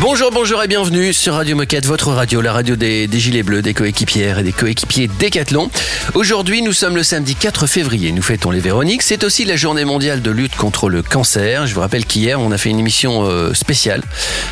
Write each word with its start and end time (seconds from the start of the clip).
Bonjour, 0.00 0.30
bonjour 0.30 0.62
et 0.62 0.68
bienvenue 0.68 1.12
sur 1.12 1.34
Radio 1.34 1.56
Moquette, 1.56 1.84
votre 1.84 2.12
radio, 2.12 2.40
la 2.40 2.52
radio 2.52 2.76
des, 2.76 3.08
des 3.08 3.18
Gilets 3.18 3.42
Bleus, 3.42 3.62
des 3.62 3.74
coéquipières 3.74 4.38
et 4.38 4.42
des 4.44 4.52
coéquipiers 4.52 5.08
Décathlon. 5.18 5.70
Aujourd'hui, 6.14 6.62
nous 6.62 6.72
sommes 6.72 6.94
le 6.94 7.02
samedi 7.02 7.34
4 7.34 7.66
février, 7.66 8.12
nous 8.12 8.22
fêtons 8.22 8.52
les 8.52 8.60
Véroniques. 8.60 9.02
C'est 9.02 9.24
aussi 9.24 9.44
la 9.44 9.56
journée 9.56 9.84
mondiale 9.84 10.22
de 10.22 10.30
lutte 10.30 10.54
contre 10.54 10.88
le 10.88 11.02
cancer. 11.02 11.66
Je 11.66 11.74
vous 11.74 11.80
rappelle 11.80 12.04
qu'hier, 12.06 12.40
on 12.40 12.52
a 12.52 12.58
fait 12.58 12.70
une 12.70 12.78
émission 12.78 13.24
euh, 13.26 13.52
spéciale. 13.54 14.02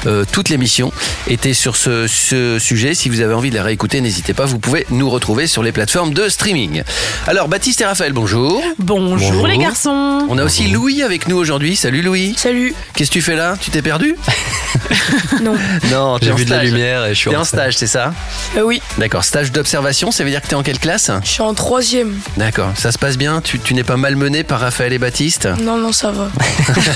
Euh, 0.06 0.25
toute 0.30 0.48
l'émission 0.48 0.93
était 1.29 1.55
sur 1.55 1.77
ce, 1.77 2.09
ce 2.09 2.59
sujet. 2.59 2.95
Si 2.95 3.09
vous 3.09 3.20
avez 3.20 3.33
envie 3.33 3.51
de 3.51 3.55
la 3.55 3.62
réécouter, 3.62 4.01
n'hésitez 4.01 4.34
pas, 4.34 4.47
vous 4.47 4.59
pouvez 4.59 4.84
nous 4.91 5.09
retrouver 5.09 5.47
sur 5.47 5.62
les 5.62 5.70
plateformes 5.70 6.12
de 6.12 6.28
streaming. 6.28 6.83
Alors, 7.28 7.47
Baptiste 7.47 7.81
et 7.83 7.84
Raphaël, 7.87 8.12
bonjour. 8.12 8.61
Bonjour, 8.81 9.31
Bonjour. 9.31 9.47
les 9.47 9.59
garçons. 9.59 10.27
On 10.28 10.39
a 10.39 10.45
aussi 10.45 10.67
Louis 10.69 11.05
avec 11.05 11.28
nous 11.28 11.37
aujourd'hui. 11.37 11.77
Salut 11.77 12.03
Louis. 12.03 12.34
Salut. 12.37 12.75
Qu'est-ce 12.97 13.11
que 13.11 13.15
tu 13.15 13.23
fais 13.23 13.37
là? 13.37 13.55
Tu 13.61 13.70
t'es 13.70 13.83
perdu? 13.83 14.17
Non. 15.43 15.55
Non, 15.91 16.19
J'ai 16.21 16.33
vu 16.33 16.45
de 16.45 16.51
la 16.51 16.63
lumière 16.65 17.05
et 17.07 17.11
je 17.15 17.15
suis 17.19 17.31
T'es 17.31 17.37
en 17.37 17.41
en 17.41 17.45
stage, 17.45 17.77
c'est 17.77 17.87
ça 17.87 18.13
Euh, 18.57 18.63
oui, 18.63 18.81
D'accord, 18.99 19.25
stage 19.25 19.53
d'observation, 19.53 20.11
ça 20.11 20.25
veut 20.25 20.31
dire 20.31 20.41
que 20.43 20.47
t'es 20.49 20.55
en 20.55 20.62
quelle 20.62 20.79
classe 20.79 21.11
je 21.25 21.29
suis 21.29 21.43
en 21.43 21.55
troisième. 21.55 22.19
D'accord, 22.37 22.71
ça 22.77 22.93
se 22.93 22.99
passe 22.99 23.17
bien 23.17 23.41
Tu, 23.41 23.59
tu 23.61 23.75
n'es 23.75 23.85
pas 23.85 23.97
malmené 23.97 24.43
par 24.45 24.61
Raphaël 24.61 24.93
et 24.93 24.99
Baptiste 24.99 25.49
Non, 25.61 25.77
non, 25.79 25.93
ça 25.93 26.11
va. 26.11 26.28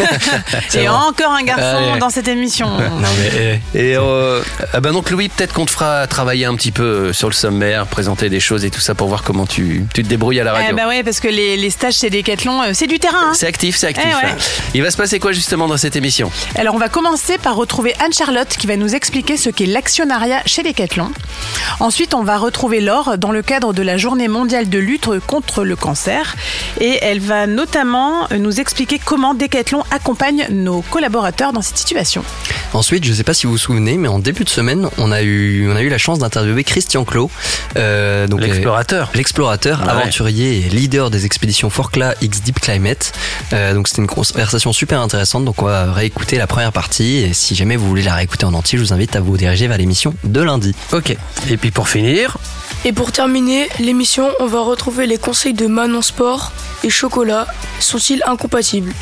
Et 0.75 0.89
encore 0.89 1.33
un 1.33 1.43
garçon 1.43 1.91
Allez. 1.91 1.99
dans 2.01 2.11
cette 2.11 2.29
émission. 2.29 2.71
Mais, 2.79 3.61
eh, 3.75 3.79
Et 3.93 3.97
euh, 3.97 4.43
ah 4.73 4.81
bah 4.81 4.91
donc 4.91 5.11
Louis, 5.11 5.29
peut-être 5.29 5.53
qu'on 5.53 5.67
te 5.67 5.71
fera 5.71 6.07
travailler 6.07 6.45
un 6.47 6.55
petit 6.55 6.73
peu 6.73 6.83
euh, 6.83 7.13
sur 7.13 7.29
le 7.29 7.35
sommaire, 7.35 7.87
présenter 7.87 8.29
des 8.29 8.41
choses 8.41 8.65
et 8.65 8.71
tout 8.71 8.81
ça 8.81 8.95
pour 8.95 9.09
voir 9.09 9.23
comment 9.23 9.47
tu, 9.47 9.87
tu 9.95 10.03
te 10.03 10.09
débrouilles 10.09 10.41
à 10.41 10.45
la 10.45 10.53
radio. 10.53 10.77
Eh 10.81 10.85
ouais, 10.87 11.03
parce 11.03 11.21
que 11.21 11.29
les, 11.29 11.57
les 11.57 11.71
stages 11.71 11.95
chez 11.95 12.11
Decathlon, 12.11 12.63
euh, 12.63 12.71
c'est 12.73 12.87
du 12.87 12.99
terrain. 12.99 13.29
hein. 13.31 13.33
C'est 13.35 13.47
actif, 13.47 13.77
c'est 13.77 13.89
actif. 13.89 14.05
Eh 14.11 14.27
ouais. 14.27 14.33
Il 14.75 14.83
va 14.83 14.91
se 14.91 14.97
passer 14.97 15.19
quoi 15.19 15.33
justement 15.33 15.69
dans 15.69 15.77
cette 15.77 15.97
émission? 15.97 16.31
Alors 16.57 16.75
on 16.75 16.79
va 16.79 16.89
commencer 16.89 17.39
par 17.39 17.57
retrouver 17.57 17.95
Anne-Charlotte 18.31 18.57
qui 18.57 18.67
va 18.69 18.77
nous 18.77 18.95
expliquer 18.95 19.37
ce 19.37 19.51
qu'est 19.51 19.67
l'actionnariat 19.67 20.41
chez 20.47 20.63
Decathlon. 20.63 21.11
Ensuite, 21.81 22.15
on 22.15 22.23
va 22.23 22.39
retrouver 22.39 22.81
Laure 22.81 23.19
dans 23.19 23.33
le 23.33 23.43
cadre 23.43 23.73
de 23.73 23.83
la 23.83 23.97
journée 23.97 24.29
mondiale 24.29 24.69
de 24.69 24.79
lutte 24.79 25.09
contre 25.27 25.65
le 25.65 25.75
cancer. 25.75 26.37
Et 26.81 26.99
elle 27.03 27.19
va 27.19 27.49
notamment 27.49 28.29
nous 28.39 28.61
expliquer 28.61 29.01
comment 29.05 29.35
Decathlon 29.35 29.83
accompagne 29.91 30.47
nos 30.51 30.81
collaborateurs 30.83 31.53
dans 31.53 31.63
cette 31.63 31.77
situation. 31.79 32.23
Ensuite, 32.73 33.03
je 33.05 33.11
ne 33.11 33.15
sais 33.17 33.25
pas 33.25 33.35
si 33.35 33.47
vous 33.47 33.53
vous 33.53 33.59
souvenez, 33.59 33.97
mais 33.97 34.07
en 34.09 34.21
début 34.21 34.45
de 34.45 34.49
semaine, 34.51 34.89
on 34.99 35.11
a 35.11 35.23
eu, 35.23 35.69
on 35.69 35.75
a 35.75 35.83
eu 35.83 35.89
la 35.89 35.99
chance 35.99 36.21
d'interviewer 36.21 36.63
Christian 36.63 37.05
Clot, 37.05 37.31
euh, 37.77 38.29
donc 38.29 38.41
L'explorateur. 38.43 39.09
euh, 39.09 39.17
l'explorateur, 39.17 39.81
Ouais. 39.83 39.89
aventurier 39.91 40.59
et 40.59 40.69
leader 40.69 41.11
des 41.11 41.27
expéditions 41.27 41.69
Forclaz 41.69 42.15
X 42.21 42.43
Deep 42.43 42.61
Climate. 42.61 43.13
Euh, 43.53 43.75
donc 43.75 43.89
c'était 43.89 44.03
une 44.03 44.07
conversation 44.09 44.73
super 44.73 45.01
intéressante. 45.01 45.45
Donc 45.45 45.61
on 45.63 45.67
va 45.67 45.93
réécouter 45.93 46.39
la 46.39 46.47
première 46.47 46.71
partie. 46.73 47.17
Et 47.17 47.33
si 47.33 47.57
jamais 47.57 47.75
vous 47.77 47.89
voulez 47.89 48.03
la 48.03 48.10
réécouter 48.15 48.45
en 48.45 48.55
entier, 48.55 48.79
je 48.79 48.85
vous 48.85 48.93
invite 48.93 49.17
à 49.17 49.21
vous 49.21 49.37
diriger 49.37 49.67
vers 49.69 49.79
l'émission 49.79 50.15
de 50.25 50.41
lundi. 50.43 50.75
Ok. 50.93 51.17
Et 51.51 51.57
puis 51.57 51.71
pour 51.71 51.89
finir, 51.89 52.37
Et 52.85 52.93
pour 52.93 53.13
terminer 53.13 53.69
l'émission, 53.79 54.29
on 54.41 54.47
va 54.47 54.61
retrouver 54.61 55.07
les 55.07 55.19
conseils 55.19 55.53
de 55.55 55.67
Manon 55.67 56.03
Sport 56.03 56.53
et 56.85 56.91
Chocolat. 56.91 57.47
Sont-ils 57.79 58.23
incompatibles? 58.27 58.93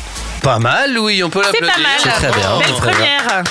Pas 0.43 0.59
mal 0.59 0.93
Louis, 0.93 1.21
on 1.23 1.29
peut 1.29 1.41
C'est 1.51 1.59
l'applaudir. 1.61 1.75
pas 1.75 1.81
mal. 1.81 1.99
C'est 2.01 2.09
très 2.29 2.39
bien, 2.39 2.59
Belle 2.59 2.75
première. 2.93 3.43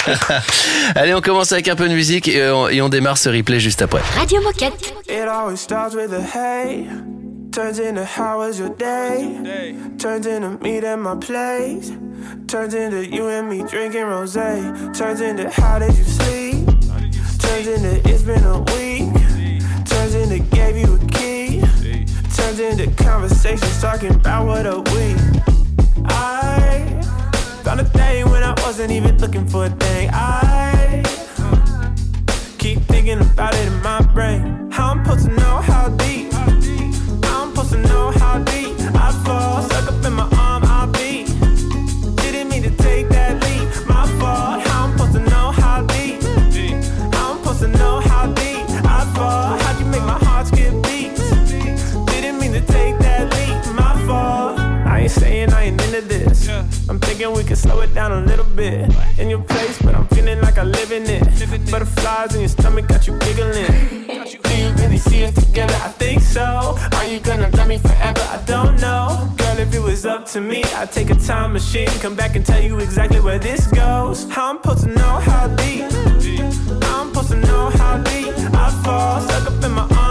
Allez, 0.95 1.15
on 1.15 1.21
commence 1.21 1.53
avec 1.53 1.69
un 1.69 1.77
peu 1.77 1.89
de 1.89 1.95
musique 1.95 2.29
et 2.29 2.51
on, 2.51 2.69
et 2.69 2.81
on 2.83 2.89
démarre 2.89 3.19
ce 3.19 3.29
replay 3.29 3.61
juste 3.61 3.83
après. 3.83 4.01
Radio 4.17 4.41
Moquette. 4.43 4.95
It 5.09 5.27
always 5.29 5.59
starts 5.59 5.95
with 5.95 6.13
a 6.13 6.21
hey. 6.23 6.87
Turns 7.53 7.79
into 7.79 8.03
how 8.03 8.39
was 8.39 8.59
your 8.59 8.71
day? 8.79 9.75
Turns 9.99 10.27
into 10.27 10.59
meet 10.63 10.85
at 10.85 10.97
my 10.99 11.17
place. 11.19 11.91
Turns 12.47 12.75
into 12.75 13.07
you 13.07 13.29
and 13.29 13.49
me 13.49 13.63
drinking 13.63 14.05
rose. 14.05 14.35
Turns 14.35 15.21
into 15.21 15.49
how 15.51 15.79
did 15.79 15.97
you 15.97 16.05
sleep? 16.05 16.67
Turns 17.39 17.67
into 17.67 18.01
it's 18.09 18.23
been 18.23 18.43
a 18.45 18.61
week. 18.61 19.13
Turns 19.87 20.15
into 20.15 20.39
gave 20.55 20.77
you 20.77 20.95
a 20.95 20.99
key. 21.07 21.61
Turns 22.35 22.61
into 22.61 22.91
conversations 23.03 23.81
talking 23.81 24.15
about 24.15 24.47
what 24.47 24.67
a 24.67 24.81
week. 24.81 25.17
I 26.05 27.01
found 27.65 27.81
a 27.81 27.85
thing 27.85 28.29
when 28.31 28.43
I 28.43 28.55
wasn't 28.63 28.93
even 28.93 29.19
looking 29.19 29.47
for 29.47 29.67
a 29.67 29.71
thing. 29.71 30.11
I 30.13 31.03
keep 32.59 32.81
thinking 32.83 33.21
about 33.21 33.55
it 33.55 33.67
in 33.67 33.83
my 33.83 34.01
brain. 34.15 34.71
How 34.71 34.93
I'm 34.93 35.05
supposed 35.05 35.27
to 35.27 35.33
know 35.35 35.61
how 35.61 35.89
deep? 35.91 36.33
I'm 36.35 37.51
supposed 37.51 37.73
to 37.73 37.79
know 37.83 38.11
how 38.13 38.39
deep? 38.45 38.75
I 38.95 39.13
fall, 39.25 39.63
stuck 39.63 39.93
up 39.93 40.05
in 40.05 40.13
my 40.13 40.38
ain't 55.09 55.21
saying 55.21 55.53
I 55.53 55.65
ain't 55.65 55.81
into 55.83 56.03
this. 56.03 56.49
I'm 56.89 57.01
thinking 57.01 57.33
we 57.33 57.43
could 57.45 57.59
slow 57.59 57.81
it 57.81 57.95
down 57.95 58.13
a 58.13 58.21
little 58.27 58.45
bit. 58.45 58.93
In 59.19 59.31
your 59.31 59.41
place, 59.41 59.81
but 59.83 59.95
I'm 59.95 60.07
feeling 60.09 60.41
like 60.41 60.59
I 60.59 60.65
live 60.65 60.93
in 60.93 61.05
it. 61.05 61.71
Butterflies 61.71 62.35
in 62.35 62.41
your 62.41 62.49
stomach 62.49 62.87
got 62.89 63.07
you 63.07 63.19
giggling. 63.19 63.67
Do 64.43 64.57
you 64.57 64.71
really 64.81 64.99
see 64.99 65.25
us 65.25 65.35
together? 65.35 65.75
I 65.83 65.89
think 65.89 66.21
so. 66.21 66.77
Are 66.93 67.07
you 67.07 67.21
gonna 67.21 67.49
love 67.57 67.69
me 67.69 67.79
forever? 67.79 68.21
I 68.21 68.43
don't 68.47 68.81
know. 68.81 69.33
Girl, 69.37 69.59
if 69.59 69.75
it 69.75 69.81
was 69.81 70.05
up 70.05 70.27
to 70.33 70.41
me, 70.41 70.63
I'd 70.77 70.93
take 70.93 71.11
a 71.11 71.15
time 71.15 71.53
machine, 71.53 71.89
come 72.01 72.15
back 72.15 72.37
and 72.37 72.45
tell 72.45 72.61
you 72.61 72.79
exactly 72.79 73.21
where 73.21 73.39
this 73.39 73.67
goes. 73.69 74.29
How 74.31 74.51
I'm 74.51 74.57
supposed 74.57 74.85
to 74.85 74.91
know 74.91 75.15
how 75.31 75.49
deep? 75.57 75.91
How 76.83 77.03
I'm 77.03 77.09
supposed 77.09 77.31
to 77.31 77.37
know 77.37 77.71
how 77.71 77.99
deep? 77.99 78.35
I 78.53 78.71
fall, 78.85 79.21
stuck 79.23 79.47
up 79.51 79.65
in 79.65 79.73
my 79.73 79.87
arm, 79.97 80.08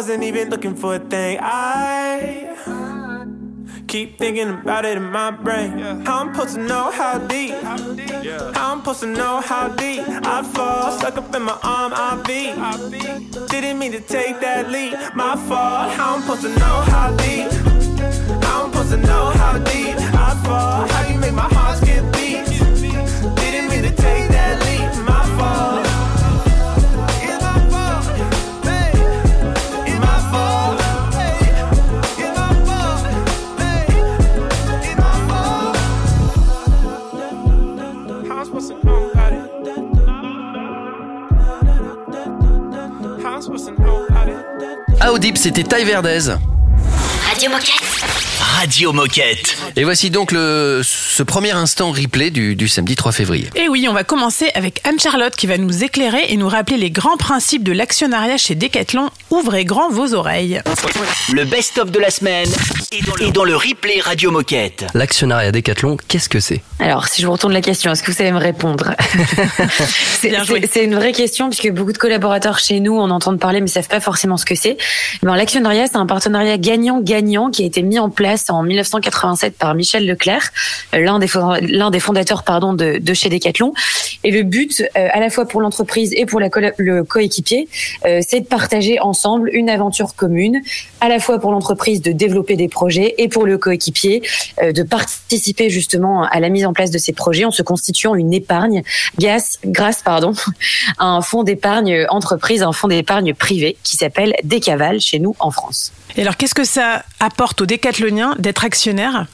wasn't 0.00 0.22
even 0.22 0.48
looking 0.48 0.74
for 0.74 0.94
a 0.94 0.98
thing. 0.98 1.36
I 1.42 2.56
keep 3.86 4.16
thinking 4.16 4.48
about 4.48 4.86
it 4.86 4.96
in 4.96 5.02
my 5.02 5.30
brain. 5.30 5.78
How 6.06 6.20
I'm 6.20 6.32
supposed 6.32 6.54
to 6.54 6.62
know 6.62 6.90
how 6.90 7.18
deep? 7.18 7.52
How 7.52 8.72
I'm 8.72 8.78
supposed 8.78 9.00
to 9.00 9.06
know 9.08 9.42
how 9.42 9.68
deep 9.68 10.00
I 10.08 10.42
fall? 10.42 10.92
Stuck 10.92 11.18
up 11.18 11.34
in 11.34 11.42
my 11.42 11.58
arm, 11.62 11.92
I 11.94 12.16
beat. 12.26 12.54
Didn't 13.50 13.78
mean 13.78 13.92
to 13.92 14.00
take 14.00 14.40
that 14.40 14.70
leap. 14.70 14.94
My 15.14 15.36
fault. 15.36 15.92
How 15.92 16.14
I'm 16.14 16.22
supposed 16.22 16.44
to 16.44 16.48
know 16.48 16.76
how 16.92 17.14
deep? 17.18 17.50
How 18.44 18.64
I'm 18.64 18.72
supposed 18.72 18.92
to 18.92 18.96
know 18.96 19.26
how 19.42 19.58
deep 19.58 19.96
I 20.26 20.30
fall? 20.46 20.88
How 20.88 21.08
you 21.10 21.18
make 21.18 21.34
my 21.34 21.42
heart 21.42 21.76
skip 21.76 21.89
deep, 45.18 45.36
c'était 45.38 45.62
Ty 45.62 45.84
Verdez. 45.84 46.36
Radio 47.28 47.50
Moquette. 47.50 48.29
Radio 48.58 48.92
Moquette. 48.92 49.56
Et 49.76 49.84
voici 49.84 50.10
donc 50.10 50.32
le, 50.32 50.80
ce 50.84 51.22
premier 51.22 51.52
instant 51.52 51.92
replay 51.92 52.30
du, 52.30 52.56
du 52.56 52.68
samedi 52.68 52.94
3 52.96 53.12
février. 53.12 53.48
Et 53.54 53.68
oui, 53.68 53.86
on 53.88 53.92
va 53.92 54.02
commencer 54.04 54.50
avec 54.54 54.80
Anne-Charlotte 54.86 55.34
qui 55.36 55.46
va 55.46 55.56
nous 55.56 55.84
éclairer 55.84 56.24
et 56.28 56.36
nous 56.36 56.48
rappeler 56.48 56.76
les 56.76 56.90
grands 56.90 57.16
principes 57.16 57.62
de 57.62 57.72
l'actionnariat 57.72 58.36
chez 58.36 58.54
Decathlon. 58.56 59.08
Ouvrez 59.30 59.64
grand 59.64 59.88
vos 59.90 60.14
oreilles. 60.14 60.60
Le 61.32 61.44
best-of 61.44 61.90
de 61.90 61.98
la 62.00 62.10
semaine 62.10 62.48
est 62.92 63.06
dans, 63.06 63.14
le, 63.14 63.22
est 63.26 63.32
dans 63.32 63.44
le 63.44 63.56
replay 63.56 64.00
Radio 64.00 64.30
Moquette. 64.30 64.84
L'actionnariat 64.94 65.52
Decathlon, 65.52 65.96
qu'est-ce 66.08 66.28
que 66.28 66.40
c'est? 66.40 66.60
Alors, 66.80 67.06
si 67.08 67.22
je 67.22 67.26
vous 67.26 67.32
retourne 67.32 67.52
la 67.52 67.60
question, 67.62 67.92
est-ce 67.92 68.02
que 68.02 68.10
vous 68.10 68.16
savez 68.16 68.32
me 68.32 68.38
répondre? 68.38 68.94
C'est 70.20 70.28
Bien 70.30 70.44
joué. 70.44 70.60
c'est- 70.62 70.70
c'est 70.80 70.84
une 70.84 70.94
vraie 70.96 71.12
question 71.12 71.48
puisque 71.48 71.70
beaucoup 71.70 71.92
de 71.92 71.98
collaborateurs 71.98 72.58
chez 72.58 72.80
nous 72.80 72.98
en 72.98 73.10
entendent 73.10 73.38
parler 73.40 73.60
mais 73.60 73.68
savent 73.68 73.88
pas 73.88 74.00
forcément 74.00 74.36
ce 74.36 74.44
que 74.44 74.54
c'est. 74.54 74.76
Ben, 75.22 75.34
l'actionnariat, 75.34 75.86
c'est 75.86 75.96
un 75.96 76.04
partenariat 76.06 76.58
gagnant-gagnant 76.58 77.50
qui 77.50 77.62
a 77.62 77.66
été 77.66 77.82
mis 77.82 77.98
en 77.98 78.10
place 78.10 78.39
en 78.48 78.62
1987 78.62 79.56
par 79.58 79.74
Michel 79.74 80.06
Leclerc, 80.06 80.50
euh, 80.94 81.00
l'un 81.00 81.18
des, 81.18 81.26
l'un 81.62 81.90
des 81.90 82.00
fondateurs 82.00 82.44
pardon 82.44 82.72
de, 82.72 82.98
de 82.98 83.14
chez 83.14 83.28
Decathlon. 83.28 83.72
Et 84.24 84.30
le 84.30 84.42
but, 84.42 84.82
euh, 84.96 85.08
à 85.12 85.20
la 85.20 85.30
fois 85.30 85.46
pour 85.46 85.60
l'entreprise 85.60 86.12
et 86.16 86.26
pour 86.26 86.40
la 86.40 86.48
le 86.76 87.04
coéquipier, 87.04 87.68
euh, 88.06 88.20
c'est 88.26 88.40
de 88.40 88.46
partager 88.46 89.00
ensemble 89.00 89.50
une 89.52 89.68
aventure 89.68 90.14
commune, 90.14 90.60
à 91.00 91.08
la 91.08 91.18
fois 91.18 91.38
pour 91.38 91.52
l'entreprise 91.52 92.00
de 92.02 92.12
développer 92.12 92.56
des 92.56 92.68
projets 92.68 93.14
et 93.18 93.28
pour 93.28 93.46
le 93.46 93.58
coéquipier 93.58 94.22
de 94.62 94.82
participer 94.82 95.70
justement 95.70 96.24
à 96.24 96.40
la 96.40 96.48
mise 96.48 96.66
en 96.66 96.72
place 96.72 96.90
de 96.90 96.98
ces 96.98 97.12
projets 97.12 97.44
en 97.44 97.50
se 97.50 97.62
constituant 97.62 98.14
une 98.14 98.32
épargne 98.32 98.82
grâce, 99.18 99.58
grâce 99.64 100.02
pardon, 100.02 100.32
à 100.98 101.06
un 101.06 101.22
fonds 101.22 101.42
d'épargne 101.42 102.06
entreprise, 102.08 102.62
un 102.62 102.72
fonds 102.72 102.88
d'épargne 102.88 103.34
privé 103.34 103.76
qui 103.82 103.96
s'appelle 103.96 104.34
Décaval 104.44 105.00
chez 105.00 105.18
nous 105.18 105.34
en 105.38 105.50
France. 105.50 105.92
Et 106.16 106.22
alors, 106.22 106.36
qu'est-ce 106.36 106.54
que 106.54 106.64
ça 106.64 107.04
apporte 107.20 107.60
aux 107.60 107.66
décathloniens 107.66 108.29
d'être 108.38 108.64
actionnaire. 108.64 109.26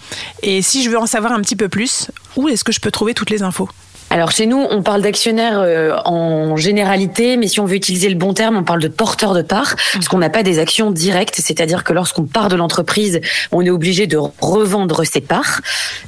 Et 0.42 0.62
si 0.62 0.82
je 0.82 0.90
veux 0.90 0.98
en 0.98 1.06
savoir 1.06 1.32
un 1.32 1.40
petit 1.40 1.56
peu 1.56 1.68
plus, 1.68 2.10
où 2.36 2.48
est-ce 2.48 2.64
que 2.64 2.72
je 2.72 2.80
peux 2.80 2.90
trouver 2.90 3.14
toutes 3.14 3.30
les 3.30 3.42
infos? 3.42 3.68
Alors 4.10 4.30
chez 4.30 4.46
nous, 4.46 4.64
on 4.70 4.82
parle 4.82 5.02
d'actionnaires 5.02 5.58
euh, 5.58 5.96
en 6.04 6.56
généralité, 6.56 7.36
mais 7.36 7.48
si 7.48 7.60
on 7.60 7.64
veut 7.64 7.74
utiliser 7.74 8.08
le 8.08 8.14
bon 8.14 8.34
terme, 8.34 8.56
on 8.56 8.64
parle 8.64 8.80
de 8.80 8.88
porteurs 8.88 9.34
de 9.34 9.42
parts, 9.42 9.74
parce 9.92 10.08
qu'on 10.08 10.18
n'a 10.18 10.30
pas 10.30 10.42
des 10.42 10.58
actions 10.58 10.90
directes, 10.90 11.40
c'est-à-dire 11.42 11.84
que 11.84 11.92
lorsqu'on 11.92 12.24
part 12.24 12.48
de 12.48 12.56
l'entreprise, 12.56 13.20
on 13.52 13.62
est 13.62 13.70
obligé 13.70 14.06
de 14.06 14.18
revendre 14.40 15.04
ses 15.04 15.20
parts, 15.20 15.60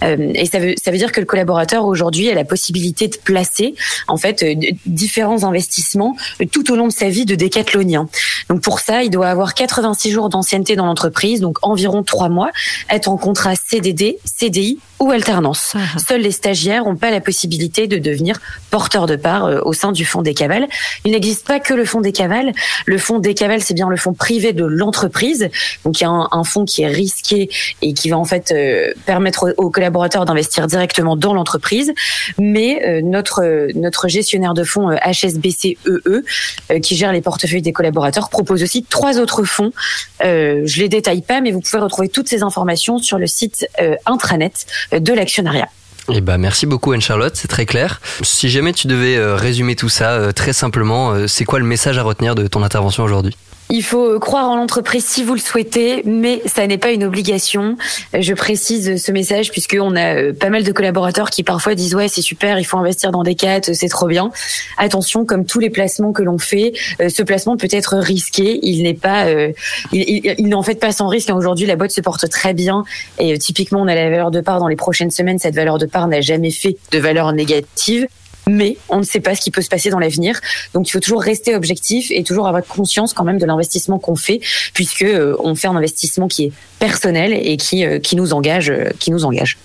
Euh, 0.03 0.33
et 0.35 0.47
ça 0.47 0.59
veut 0.59 0.75
ça 0.83 0.91
veut 0.91 0.99
dire 0.99 1.13
que 1.13 1.21
le 1.21 1.27
collaborateur 1.27 1.85
aujourd'hui 1.85 2.31
a 2.31 2.35
la 2.35 2.45
possibilité 2.45 3.09
de 3.09 3.17
placer 3.17 3.75
en 4.07 4.17
fait 4.17 4.43
euh, 4.43 4.55
différents 4.87 5.45
investissements 5.45 6.17
euh, 6.41 6.45
tout 6.51 6.73
au 6.73 6.77
long 6.77 6.87
de 6.87 6.93
sa 6.93 7.09
vie 7.09 7.25
de 7.25 7.35
décathlonien. 7.35 8.09
Donc 8.49 8.61
pour 8.61 8.81
ça, 8.81 9.03
il 9.03 9.11
doit 9.11 9.29
avoir 9.29 9.55
86 9.55 10.11
jours 10.11 10.29
d'ancienneté 10.29 10.77
dans 10.77 10.87
l'entreprise, 10.87 11.41
donc 11.41 11.59
environ 11.63 12.03
trois 12.03 12.29
mois, 12.29 12.51
être 12.91 13.09
en 13.09 13.17
contrat 13.17 13.55
CDD, 13.57 14.19
CDI 14.25 14.79
ou 15.01 15.11
alternance. 15.11 15.75
Seuls 16.07 16.21
les 16.21 16.31
stagiaires 16.31 16.85
n'ont 16.85 16.97
pas 16.97 17.11
la 17.11 17.21
possibilité 17.21 17.87
de 17.89 17.99
devenir 17.99 18.39
porteurs 18.71 19.07
de 19.07 19.17
parts 19.17 19.47
euh, 19.47 19.61
au 19.65 19.73
sein 19.73 19.93
du 19.93 20.05
fonds 20.05 20.23
des 20.23 20.35
cavales. 20.35 20.67
Il 21.05 21.13
n'existe 21.13 21.47
pas 21.47 21.61
que 21.61 21.75
le 21.75 21.85
fonds 21.85 22.01
des 22.01 22.13
cavales. 22.13 22.53
Le 22.87 22.99
fonds 22.99 23.19
des 23.19 23.35
cavales, 23.35 23.63
c'est 23.63 23.75
bien 23.75 23.89
le 23.89 23.97
fonds 23.97 24.13
privé 24.13 24.53
de 24.53 24.65
l'entreprise. 24.65 25.49
Donc 25.85 26.01
il 26.01 26.05
y 26.05 26.07
a 26.07 26.11
un, 26.11 26.45
fonds 26.45 26.65
qui 26.65 26.83
est 26.83 26.89
risqué 26.89 27.51
et 27.83 27.93
qui 27.93 28.09
va 28.11 28.17
en 28.17 28.25
fait 28.25 28.53
euh, 28.53 28.93
permettre 29.07 29.55
aux, 29.57 29.71
collaborateurs 29.71 30.25
d'investir 30.25 30.67
directement 30.67 31.17
dans 31.17 31.35
l'entreprise. 31.35 31.93
Mais 32.39 32.83
euh, 32.85 33.01
notre 33.03 33.69
notre 33.75 34.09
gestionnaire 34.09 34.55
de 34.55 34.65
fonds 34.65 34.91
euh, 34.91 34.97
HSBC 34.97 35.79
EE, 35.87 36.25
euh, 36.71 36.81
qui 36.81 36.97
gère 36.97 37.13
les 37.13 37.21
portefeuilles 37.21 37.63
des 37.63 37.73
collaborateurs, 37.73 38.29
propose 38.29 38.63
aussi 38.63 38.85
trois 38.85 39.19
autres 39.19 39.45
fonds. 39.45 39.73
Je 40.21 40.81
les 40.81 40.89
détaille 40.89 41.23
pas, 41.23 41.41
mais 41.41 41.51
vous 41.51 41.61
pouvez 41.61 41.83
retrouver 41.83 42.09
toutes 42.09 42.29
ces 42.29 42.43
informations 42.43 42.99
sur 42.99 43.19
le 43.19 43.27
site 43.27 43.67
intranet 44.07 44.67
de 44.93 45.13
l'actionnariat. 45.13 45.69
Eh 46.11 46.21
ben, 46.23 46.39
merci 46.39 46.67
beaucoup 46.67 46.93
Anne-Charlotte, 46.93 47.37
c'est 47.37 47.49
très 47.49 47.67
clair. 47.67 48.01
Si 48.23 48.49
jamais 48.49 48.73
tu 48.73 48.87
devais 48.87 49.17
euh, 49.17 49.37
résumer 49.37 49.77
tout 49.77 49.91
ça 49.91 50.13
euh, 50.13 50.33
très 50.33 50.55
simplement, 50.55 51.13
euh, 51.13 51.27
c'est 51.27 51.45
quoi 51.45 51.59
le 51.59 51.67
message 51.67 51.99
à 51.99 52.03
retenir 52.03 52.35
de 52.35 52.47
ton 52.47 52.63
intervention 52.63 53.05
aujourd'hui? 53.05 53.37
Il 53.71 53.83
faut 53.83 54.19
croire 54.19 54.49
en 54.49 54.57
l'entreprise 54.57 55.05
si 55.05 55.23
vous 55.23 55.35
le 55.35 55.41
souhaitez, 55.41 56.03
mais 56.07 56.41
ça 56.47 56.67
n'est 56.67 56.79
pas 56.79 56.91
une 56.91 57.05
obligation. 57.05 57.77
Je 58.19 58.33
précise 58.33 59.03
ce 59.03 59.13
message 59.13 59.51
puisqu'on 59.51 59.95
a 59.95 60.15
euh, 60.15 60.33
pas 60.33 60.49
mal 60.49 60.65
de 60.65 60.73
collaborateurs 60.73 61.29
qui 61.29 61.43
parfois 61.43 61.75
disent 61.75 61.95
ouais 61.95 62.09
c'est 62.09 62.23
super, 62.23 62.59
il 62.59 62.65
faut 62.65 62.79
investir 62.79 63.11
dans 63.13 63.23
des 63.23 63.35
CAT, 63.35 63.75
c'est 63.75 63.89
trop 63.89 64.07
bien. 64.07 64.31
Attention, 64.79 65.27
comme 65.27 65.45
tous 65.45 65.59
les 65.59 65.69
placements 65.69 66.13
que 66.13 66.23
l'on 66.23 66.39
fait, 66.39 66.73
euh, 67.03 67.11
ce 67.11 67.23
placement 67.23 67.59
peut 67.59 67.69
être 67.71 67.97
risqué. 67.99 68.59
Il 68.63 68.83
n'est 68.85 68.95
pas, 68.95 69.27
euh, 69.27 69.53
il, 69.93 70.01
il, 70.01 70.35
il 70.39 70.49
n'est 70.49 70.55
en 70.55 70.63
fait 70.63 70.77
pas 70.77 70.93
sans 70.93 71.09
risque. 71.09 71.29
Aujourd'hui, 71.29 71.67
la 71.67 71.77
boîte 71.77 71.91
se 71.91 72.01
porte 72.01 72.29
très 72.31 72.55
bien 72.55 72.85
et 73.19 73.39
typiquement 73.39 73.83
on 73.83 73.89
a 73.89 73.95
la 73.95 74.09
valeur 74.09 74.31
de 74.31 74.41
part 74.41 74.61
dans 74.61 74.69
les 74.69 74.77
prochaines 74.77 75.11
semaines. 75.11 75.39
Cette 75.39 75.55
valeur 75.55 75.77
de 75.77 75.87
part 75.87 76.09
n'a 76.09 76.23
jamais 76.23 76.51
fait 76.51 76.77
de 76.91 76.99
valeur 76.99 77.35
négative. 77.35 78.07
Mais 78.49 78.77
on 78.89 78.99
ne 78.99 79.05
sait 79.05 79.21
pas 79.21 79.35
ce 79.35 79.41
qui 79.41 79.51
peut 79.51 79.63
se 79.63 79.69
passer 79.69 79.91
dans 79.91 79.99
l'avenir. 79.99 80.41
Donc 80.75 80.89
il 80.89 80.91
faut 80.91 81.01
toujours 81.01 81.23
rester 81.23 81.55
objectif 81.55 82.11
et 82.11 82.25
toujours 82.25 82.49
avoir 82.49 82.65
conscience 82.65 83.13
quand 83.13 83.25
même 83.25 83.39
de 83.39 83.47
l'investissement 83.47 83.99
qu'on 83.99 84.17
fait, 84.17 84.41
puisque 84.75 85.03
euh, 85.03 85.37
on 85.41 85.55
fait 85.55 85.69
un 85.69 85.77
investissement 85.77 86.29
qui 86.29 86.47
est 86.47 86.53
personnel 86.79 87.33
et 87.33 87.57
qui, 87.57 87.85
euh, 87.85 87.99
qui 87.99 88.17
nous 88.17 88.33
engage, 88.33 88.71
euh, 88.71 88.91
qui 88.99 89.11
nous 89.11 89.25
engage. 89.25 89.59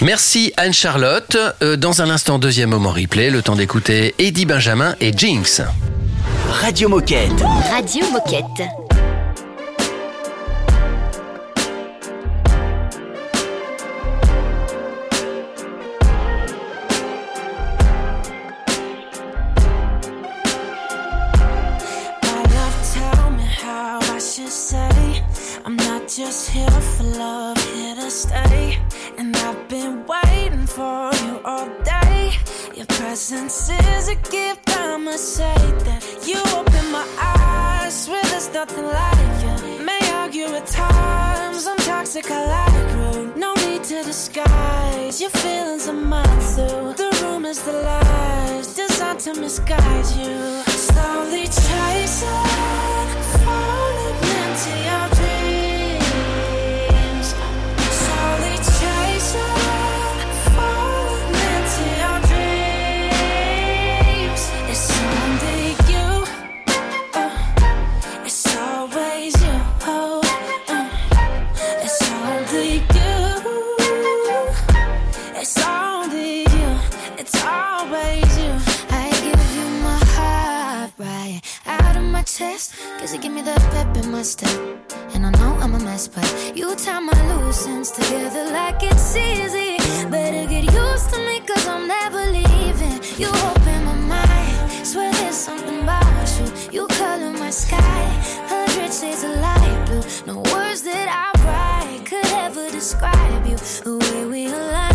Merci 0.00 0.52
Anne-Charlotte. 0.56 1.36
Euh, 1.62 1.76
dans 1.76 2.02
un 2.02 2.10
instant, 2.10 2.38
deuxième 2.38 2.70
moment 2.70 2.90
replay, 2.90 3.30
le 3.30 3.42
temps 3.42 3.56
d'écouter 3.56 4.14
Eddie 4.18 4.46
Benjamin 4.46 4.94
et 5.00 5.12
Jinx. 5.16 5.62
Radio 6.48 6.88
Moquette. 6.88 7.30
Radio 7.70 8.04
Moquette. 8.12 8.68
Presence 33.12 33.68
is 33.68 34.08
a 34.08 34.14
gift, 34.30 34.70
I 34.70 34.96
must 34.96 35.34
say 35.36 35.54
that 35.86 36.02
you 36.26 36.40
open 36.56 36.84
my 36.90 37.06
eyes. 37.18 38.04
Swear 38.04 38.22
there's 38.30 38.50
nothing 38.54 38.86
like 38.86 39.34
you. 39.44 39.84
May 39.84 40.00
argue 40.14 40.46
at 40.46 40.66
times, 40.66 41.66
I'm 41.66 41.76
toxic, 41.76 42.30
I 42.30 42.40
like 42.56 42.94
rude. 42.96 43.36
No 43.36 43.52
need 43.66 43.84
to 43.84 44.02
disguise 44.02 45.20
your 45.20 45.28
feelings 45.28 45.88
are 45.88 46.02
mine 46.12 46.40
too. 46.54 46.94
The 47.00 47.10
rumors, 47.22 47.60
the 47.60 47.74
lies, 47.74 48.74
designed 48.74 49.20
to 49.26 49.34
misguide 49.38 50.08
you. 50.16 50.62
Slowly 50.88 51.44
chasing, 51.60 53.08
falling 53.44 54.20
into 54.40 54.72
your 54.88 55.08
dreams. 55.16 55.31
My 82.22 82.26
chest. 82.26 82.74
Cause 82.98 83.12
you 83.12 83.20
give 83.20 83.32
me 83.32 83.42
the 83.42 83.54
pep 83.72 83.96
in 83.96 84.12
my 84.12 84.22
step. 84.22 84.56
And 85.14 85.26
I 85.26 85.30
know 85.40 85.52
I'm 85.62 85.74
a 85.74 85.78
mess, 85.80 86.06
but 86.06 86.28
you 86.54 86.74
tie 86.76 87.00
my 87.00 87.18
loose 87.30 87.66
ends 87.66 87.90
together 87.90 88.44
like 88.52 88.80
it's 88.82 89.16
easy. 89.16 89.76
Better 90.08 90.44
get 90.48 90.64
used 90.72 91.08
to 91.12 91.18
me, 91.26 91.40
cause 91.40 91.66
I'm 91.66 91.88
never 91.88 92.22
leaving. 92.38 92.98
You 93.22 93.28
open 93.50 93.78
my 93.90 93.96
mind, 94.14 94.86
swear 94.86 95.10
there's 95.12 95.40
something 95.48 95.82
about 95.82 96.28
you. 96.38 96.46
You 96.76 96.86
color 97.00 97.32
my 97.44 97.50
sky, 97.50 98.04
hundred 98.52 98.92
shades 98.92 99.24
of 99.24 99.34
light 99.46 99.82
blue. 99.86 100.04
No 100.30 100.36
words 100.52 100.82
that 100.82 101.08
I 101.24 101.28
write 101.44 102.06
could 102.06 102.30
ever 102.46 102.70
describe 102.70 103.46
you. 103.50 103.56
The 103.86 103.98
way 103.98 104.24
we 104.26 104.46
align, 104.46 104.91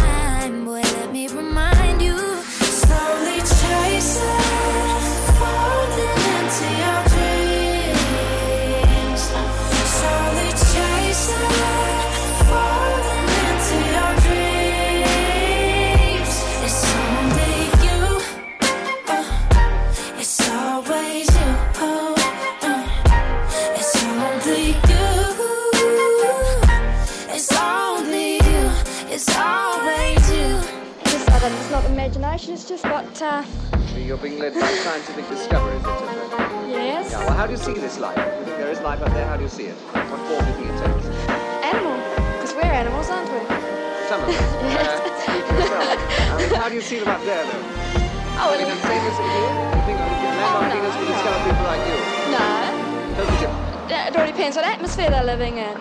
Depends 54.47 54.65
what 54.65 54.73
atmosphere 54.75 55.09
they're 55.09 55.25
living 55.25 55.57
in. 55.57 55.75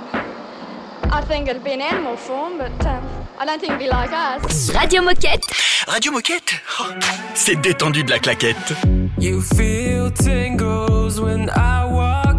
I 1.13 1.21
think 1.25 1.47
it'd 1.47 1.63
be 1.63 1.71
an 1.71 1.81
animal 1.81 2.17
form, 2.17 2.59
but 2.59 2.85
um, 2.85 3.09
I 3.39 3.45
don't 3.47 3.61
think 3.61 3.71
it'd 3.71 3.79
be 3.79 3.87
like 3.89 4.11
us. 4.13 4.75
Radio 4.75 5.03
Moquette. 5.03 5.45
Radio 5.87 6.11
Moquette? 6.11 6.61
Oh, 6.81 6.91
C'est 7.35 7.55
détendu 7.55 8.03
de 8.03 8.11
la 8.11 8.19
claquette. 8.19 8.73
You 9.21 9.41
feel 9.41 10.11
tingles 10.11 11.21
when 11.21 11.49
I 11.51 11.85
walk 11.85 12.36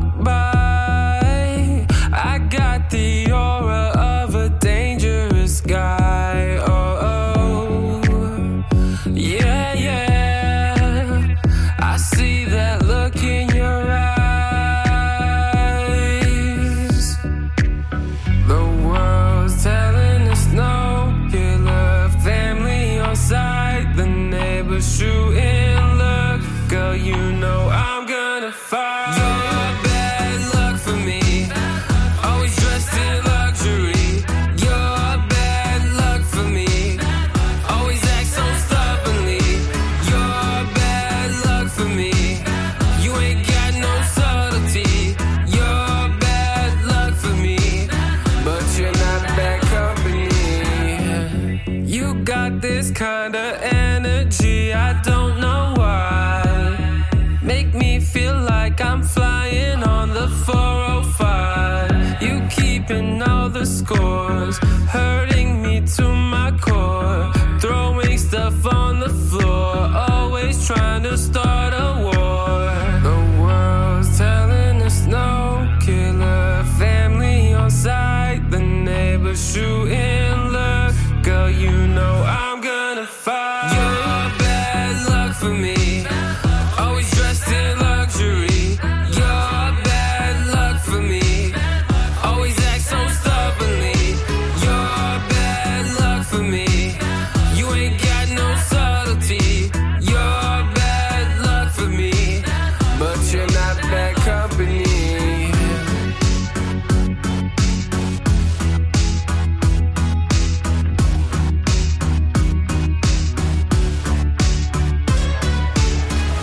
this 52.61 52.91
kind 52.91 53.35
of 53.35 53.61
energy, 53.61 54.73
I 54.73 54.99
don't 55.01 55.39
know 55.39 55.56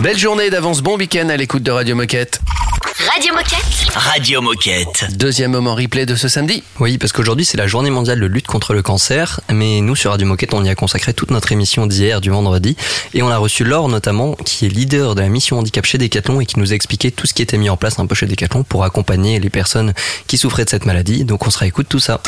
Belle 0.05 0.19
journée 0.19 0.51
d'avance, 0.51 0.83
bon 0.83 0.97
week-end 0.97 1.29
à 1.29 1.35
l'écoute 1.35 1.63
de 1.63 1.71
Radio 1.71 1.95
Moquette. 1.95 2.39
Radio 3.11 3.33
Moquette. 3.33 3.89
Radio 3.95 4.39
Moquette. 4.39 5.17
Deuxième 5.17 5.49
moment 5.49 5.73
replay 5.73 6.05
de 6.05 6.13
ce 6.13 6.27
samedi. 6.27 6.61
Oui, 6.79 6.97
parce 6.97 7.13
qu'aujourd'hui 7.13 7.45
c'est 7.45 7.57
la 7.57 7.67
journée 7.67 7.89
mondiale 7.89 8.19
de 8.19 8.25
lutte 8.25 8.47
contre 8.47 8.73
le 8.73 8.81
cancer, 8.81 9.39
mais 9.49 9.79
nous 9.79 9.95
sur 9.95 10.11
Radio 10.11 10.27
Moquette 10.27 10.53
on 10.53 10.63
y 10.63 10.69
a 10.69 10.75
consacré 10.75 11.13
toute 11.13 11.31
notre 11.31 11.53
émission 11.53 11.87
d'hier, 11.87 12.19
du 12.19 12.29
vendredi, 12.29 12.75
et 13.13 13.23
on 13.23 13.29
a 13.29 13.37
reçu 13.37 13.63
Laure 13.63 13.87
notamment, 13.87 14.33
qui 14.33 14.65
est 14.65 14.69
leader 14.69 15.15
de 15.15 15.21
la 15.21 15.29
mission 15.29 15.57
handicap 15.57 15.85
chez 15.85 15.97
Decathlon 15.97 16.41
et 16.41 16.45
qui 16.45 16.59
nous 16.59 16.73
a 16.73 16.75
expliqué 16.75 17.11
tout 17.11 17.27
ce 17.27 17.33
qui 17.33 17.41
était 17.41 17.57
mis 17.57 17.69
en 17.69 17.77
place 17.77 17.97
un 17.97 18.07
peu 18.07 18.15
chez 18.15 18.25
Decathlon 18.25 18.63
pour 18.63 18.83
accompagner 18.83 19.39
les 19.39 19.49
personnes 19.49 19.93
qui 20.27 20.37
souffraient 20.37 20.65
de 20.65 20.69
cette 20.69 20.85
maladie. 20.85 21.23
Donc 21.23 21.47
on 21.47 21.49
se 21.49 21.59
réécoute 21.59 21.87
tout 21.87 21.99
ça. 21.99 22.19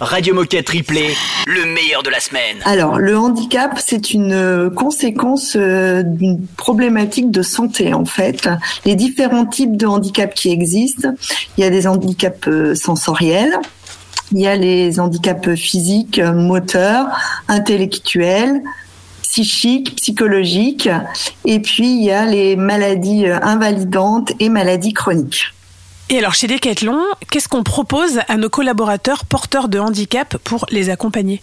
Radio 0.00 0.34
Moquette 0.34 0.68
Replay, 0.68 1.14
le 1.46 1.64
meilleur 1.72 2.02
de 2.02 2.10
la 2.10 2.20
semaine. 2.20 2.58
Alors, 2.64 2.98
le 2.98 3.16
handicap, 3.16 3.78
c'est 3.82 4.10
une 4.10 4.32
euh, 4.32 4.68
conséquence 4.68 5.56
euh, 5.56 6.02
d'une 6.02 6.46
problématique 6.58 7.30
de 7.30 7.40
santé, 7.40 7.94
en 7.94 8.04
fait. 8.04 8.46
Les 8.84 8.94
différents 8.94 9.46
types 9.46 9.76
de 9.76 9.86
handicap 9.86 10.34
qui 10.34 10.50
existent, 10.50 11.08
il 11.56 11.64
y 11.64 11.66
a 11.66 11.70
des 11.70 11.86
handicaps 11.86 12.46
euh, 12.46 12.74
sensoriels, 12.74 13.58
il 14.32 14.40
y 14.40 14.46
a 14.46 14.56
les 14.56 14.98
handicaps 14.98 15.54
physiques, 15.54 16.20
moteurs, 16.20 17.06
intellectuels, 17.48 18.62
psychiques, 19.22 19.96
psychologiques, 19.96 20.88
et 21.44 21.60
puis 21.60 21.98
il 21.98 22.04
y 22.04 22.10
a 22.10 22.24
les 22.26 22.56
maladies 22.56 23.26
invalidantes 23.26 24.32
et 24.40 24.48
maladies 24.48 24.92
chroniques. 24.94 25.52
Et 26.08 26.18
alors 26.18 26.34
chez 26.34 26.46
Decathlon, 26.46 26.98
qu'est-ce 27.30 27.48
qu'on 27.48 27.64
propose 27.64 28.20
à 28.28 28.36
nos 28.36 28.48
collaborateurs 28.48 29.24
porteurs 29.24 29.68
de 29.68 29.78
handicap 29.78 30.36
pour 30.38 30.64
les 30.70 30.88
accompagner? 30.90 31.42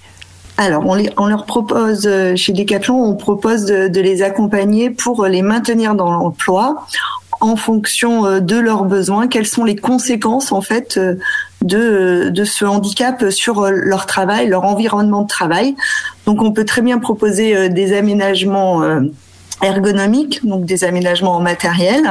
Alors, 0.57 0.85
on, 0.85 0.93
les- 0.93 1.09
on 1.17 1.25
leur 1.25 1.45
propose, 1.45 2.05
euh, 2.05 2.35
chez 2.35 2.53
Decathlon, 2.53 2.95
on 2.95 3.15
propose 3.15 3.65
de, 3.65 3.87
de 3.87 4.01
les 4.01 4.21
accompagner 4.21 4.91
pour 4.91 5.25
les 5.25 5.41
maintenir 5.41 5.95
dans 5.95 6.11
l'emploi 6.11 6.85
en 7.43 7.57
fonction 7.57 8.25
euh, 8.25 8.39
de 8.39 8.55
leurs 8.55 8.85
besoins. 8.85 9.27
Quelles 9.27 9.45
sont 9.45 9.65
les 9.65 9.75
conséquences, 9.75 10.53
en 10.53 10.61
fait, 10.61 10.97
euh, 10.97 11.15
de, 11.61 12.29
de 12.29 12.43
ce 12.45 12.63
handicap 12.63 13.29
sur 13.31 13.59
euh, 13.59 13.71
leur 13.71 14.05
travail, 14.05 14.47
leur 14.47 14.63
environnement 14.63 15.23
de 15.23 15.27
travail. 15.27 15.75
Donc, 16.25 16.41
on 16.41 16.53
peut 16.53 16.63
très 16.63 16.81
bien 16.81 16.99
proposer 16.99 17.55
euh, 17.55 17.67
des 17.67 17.95
aménagements 17.95 18.81
euh, 18.83 19.01
ergonomiques, 19.61 20.45
donc 20.45 20.65
des 20.65 20.85
aménagements 20.85 21.35
en 21.35 21.41
matériel. 21.41 22.03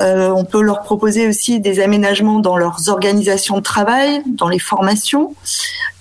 Euh, 0.00 0.30
on 0.34 0.44
peut 0.44 0.62
leur 0.62 0.80
proposer 0.80 1.28
aussi 1.28 1.60
des 1.60 1.78
aménagements 1.80 2.40
dans 2.40 2.56
leurs 2.56 2.88
organisations 2.88 3.58
de 3.58 3.62
travail, 3.62 4.22
dans 4.26 4.48
les 4.48 4.58
formations, 4.58 5.34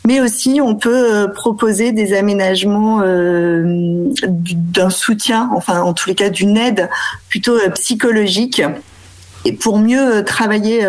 mais 0.08 0.20
aussi 0.20 0.60
on 0.62 0.76
peut 0.76 1.14
euh, 1.14 1.28
proposer 1.28 1.92
des 1.92 2.14
aménagements 2.14 3.02
euh, 3.04 3.64
du- 4.28 4.56
d'un 4.56 4.90
soutien, 4.90 5.50
enfin 5.56 5.82
en 5.82 5.94
tous 5.94 6.10
les 6.10 6.16
cas 6.16 6.30
d'une 6.30 6.58
aide 6.58 6.90
plutôt 7.30 7.56
euh, 7.56 7.70
psychologique, 7.70 8.62
et 9.46 9.54
pour 9.54 9.80
mieux 9.80 10.24
travailler 10.24 10.86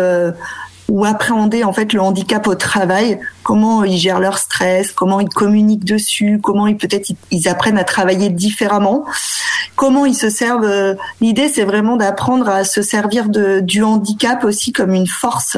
ou 0.89 1.05
appréhender 1.05 1.63
en 1.63 1.73
fait 1.73 1.91
le 1.93 2.01
handicap 2.01 2.45
au 2.47 2.53
travail, 2.53 3.19
comment 3.43 3.83
ils 3.83 3.97
gèrent 3.97 4.19
leur 4.19 4.37
stress, 4.37 4.91
comment 4.91 5.19
ils 5.19 5.29
communiquent 5.29 5.85
dessus, 5.85 6.39
comment 6.41 6.67
ils 6.67 6.77
peut-être 6.77 7.11
ils- 7.31 7.47
apprennent 7.47 7.77
à 7.77 7.83
travailler 7.83 8.29
différemment, 8.29 9.05
comment 9.75 10.05
ils 10.05 10.15
se 10.15 10.29
servent. 10.29 10.63
euh, 10.65 10.95
L'idée 11.21 11.49
c'est 11.49 11.63
vraiment 11.65 11.97
d'apprendre 11.97 12.47
à 12.49 12.63
se 12.63 12.81
servir 12.81 13.27
de, 13.29 13.59
du 13.59 13.83
handicap 13.83 14.43
aussi 14.45 14.71
comme 14.71 14.93
une 14.93 15.07
force 15.07 15.57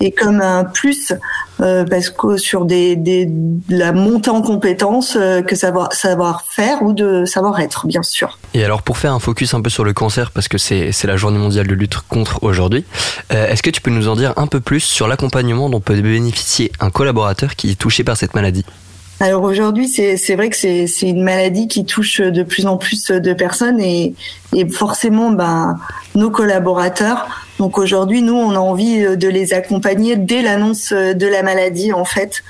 et 0.00 0.12
comme 0.12 0.40
un 0.40 0.64
plus 0.64 1.12
euh, 1.60 1.84
parce 1.84 2.10
que 2.10 2.36
sur 2.36 2.64
des, 2.64 2.96
des 2.96 3.26
de 3.26 3.76
la 3.78 3.92
montée 3.92 4.30
en 4.30 4.42
compétences 4.42 5.16
euh, 5.16 5.40
que 5.40 5.54
savoir 5.56 5.92
savoir 5.92 6.42
faire 6.48 6.82
ou 6.82 6.92
de 6.92 7.24
savoir 7.24 7.60
être 7.60 7.86
bien 7.86 8.02
sûr. 8.02 8.38
Et 8.54 8.64
alors 8.64 8.82
pour 8.82 8.98
faire 8.98 9.12
un 9.12 9.18
focus 9.20 9.54
un 9.54 9.62
peu 9.62 9.70
sur 9.70 9.84
le 9.84 9.92
cancer, 9.92 10.30
parce 10.32 10.48
que 10.48 10.58
c'est 10.58 10.90
c'est 10.92 11.06
la 11.06 11.16
journée 11.16 11.38
mondiale 11.38 11.66
de 11.68 11.74
lutte 11.74 11.96
contre 12.08 12.42
aujourd'hui, 12.42 12.84
euh, 13.32 13.46
est-ce 13.48 13.62
que 13.62 13.70
tu 13.70 13.80
peux 13.80 13.90
nous 13.92 14.08
en 14.08 14.16
dire 14.16 14.32
un 14.36 14.46
peu 14.48 14.60
plus 14.60 14.80
sur 14.80 15.06
l'accompagnement 15.08 15.70
dont 15.70 15.80
peut 15.80 15.94
bénéficier 16.00 16.72
un 16.80 16.90
collaborateur 16.90 17.13
qui 17.56 17.70
est 17.70 17.78
touché 17.78 18.04
par 18.04 18.16
cette 18.16 18.34
maladie 18.34 18.64
Alors 19.20 19.42
aujourd'hui, 19.42 19.88
c'est 19.88 20.34
vrai 20.34 20.50
que 20.50 20.56
c'est 20.56 20.86
une 21.02 21.22
maladie 21.22 21.68
qui 21.68 21.84
touche 21.84 22.20
de 22.20 22.42
plus 22.42 22.66
en 22.66 22.76
plus 22.76 23.06
de 23.06 23.32
personnes 23.32 23.80
et, 23.80 24.14
forcément 24.72 25.30
ben, 25.30 25.78
nos 26.14 26.30
collaborateurs. 26.30 27.26
Donc 27.58 27.78
aujourd'hui, 27.78 28.22
nous, 28.22 28.34
on 28.34 28.52
a 28.52 28.58
envie 28.58 29.16
de 29.16 29.28
les 29.28 29.54
accompagner 29.54 30.16
dès 30.16 30.42
l'annonce 30.42 30.92
de 30.92 31.26
la 31.26 31.42
maladie, 31.42 31.92
en 31.92 32.04
fait, 32.04 32.42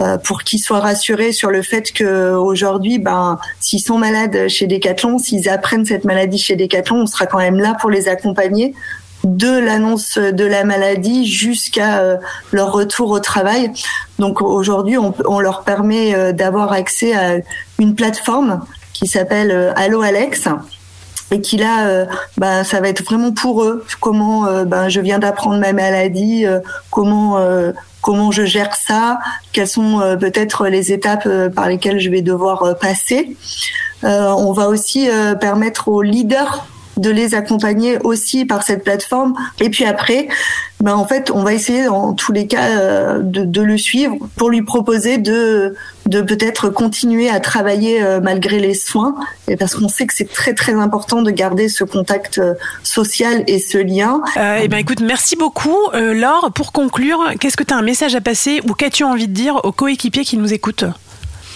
euh, 0.00 0.18
pour 0.18 0.42
qu'ils 0.42 0.58
soient 0.58 0.80
rassurés 0.80 1.30
sur 1.30 1.50
le 1.50 1.62
fait 1.62 1.92
que 1.92 2.32
aujourd'hui, 2.32 2.98
ben, 2.98 3.38
s'ils 3.60 3.80
sont 3.80 3.96
malades 3.96 4.48
chez 4.48 4.66
Decathlon, 4.66 5.18
s'ils 5.18 5.48
apprennent 5.48 5.84
cette 5.84 6.04
maladie 6.04 6.38
chez 6.38 6.56
Decathlon, 6.56 7.02
on 7.02 7.06
sera 7.06 7.26
quand 7.26 7.38
même 7.38 7.60
là 7.60 7.76
pour 7.80 7.90
les 7.90 8.08
accompagner 8.08 8.74
de 9.24 9.58
l'annonce 9.58 10.18
de 10.18 10.44
la 10.44 10.64
maladie 10.64 11.26
jusqu'à 11.26 11.98
euh, 11.98 12.16
leur 12.52 12.72
retour 12.72 13.10
au 13.10 13.20
travail. 13.20 13.72
Donc 14.18 14.42
aujourd'hui, 14.42 14.96
on, 14.98 15.40
leur 15.40 15.62
permet 15.62 16.14
euh, 16.14 16.32
d'avoir 16.32 16.72
accès 16.72 17.14
à 17.14 17.38
une 17.78 17.94
plateforme 17.94 18.60
qui 18.94 19.06
s'appelle 19.06 19.50
euh, 19.50 19.72
Allo 19.76 20.00
Alex 20.00 20.48
et 21.30 21.40
qui 21.40 21.56
là, 21.56 21.88
euh, 21.88 22.06
bah, 22.38 22.64
ça 22.64 22.80
va 22.80 22.88
être 22.88 23.02
vraiment 23.02 23.32
pour 23.32 23.64
eux. 23.64 23.84
Comment 24.00 24.46
euh, 24.46 24.64
ben, 24.64 24.88
je 24.88 25.00
viens 25.00 25.18
d'apprendre 25.18 25.58
ma 25.58 25.72
maladie, 25.72 26.46
comment 26.90 27.38
comment 28.00 28.30
je 28.30 28.44
gère 28.44 28.74
ça, 28.74 29.18
quelles 29.52 29.68
sont 29.68 30.16
peut-être 30.20 30.66
les 30.66 30.92
étapes 30.92 31.26
par 31.54 31.68
lesquelles 31.68 31.98
je 31.98 32.10
vais 32.10 32.20
devoir 32.20 32.76
passer. 32.78 33.34
On 34.02 34.52
va 34.52 34.68
aussi 34.68 35.08
permettre 35.40 35.88
aux 35.88 36.02
leaders 36.02 36.66
de 36.96 37.10
les 37.10 37.34
accompagner 37.34 37.98
aussi 38.04 38.44
par 38.44 38.62
cette 38.62 38.84
plateforme. 38.84 39.34
Et 39.60 39.68
puis 39.70 39.84
après, 39.84 40.28
ben 40.80 40.94
en 40.94 41.06
fait, 41.06 41.30
on 41.30 41.42
va 41.42 41.54
essayer 41.54 41.88
en 41.88 42.12
tous 42.12 42.32
les 42.32 42.46
cas 42.46 42.68
euh, 42.78 43.18
de, 43.20 43.44
de 43.44 43.62
le 43.62 43.78
suivre 43.78 44.16
pour 44.36 44.50
lui 44.50 44.62
proposer 44.62 45.18
de 45.18 45.74
de 46.06 46.20
peut-être 46.20 46.68
continuer 46.68 47.30
à 47.30 47.40
travailler 47.40 48.02
euh, 48.02 48.20
malgré 48.20 48.58
les 48.60 48.74
soins, 48.74 49.14
et 49.48 49.56
parce 49.56 49.74
qu'on 49.74 49.88
sait 49.88 50.06
que 50.06 50.12
c'est 50.14 50.30
très 50.30 50.52
très 50.52 50.74
important 50.74 51.22
de 51.22 51.30
garder 51.30 51.70
ce 51.70 51.82
contact 51.82 52.38
euh, 52.38 52.54
social 52.82 53.42
et 53.46 53.58
ce 53.58 53.78
lien. 53.78 54.20
Euh, 54.36 54.60
eh 54.62 54.68
ben 54.68 54.76
écoute, 54.76 55.00
merci 55.00 55.34
beaucoup. 55.36 55.78
Euh, 55.94 56.12
Laure, 56.12 56.50
pour 56.54 56.72
conclure, 56.72 57.32
qu'est-ce 57.40 57.56
que 57.56 57.64
tu 57.64 57.72
as 57.72 57.78
un 57.78 57.82
message 57.82 58.14
à 58.14 58.20
passer 58.20 58.60
ou 58.68 58.74
qu'as-tu 58.74 59.02
envie 59.02 59.28
de 59.28 59.32
dire 59.32 59.64
aux 59.64 59.72
coéquipiers 59.72 60.24
qui 60.24 60.36
nous 60.36 60.52
écoutent? 60.52 60.84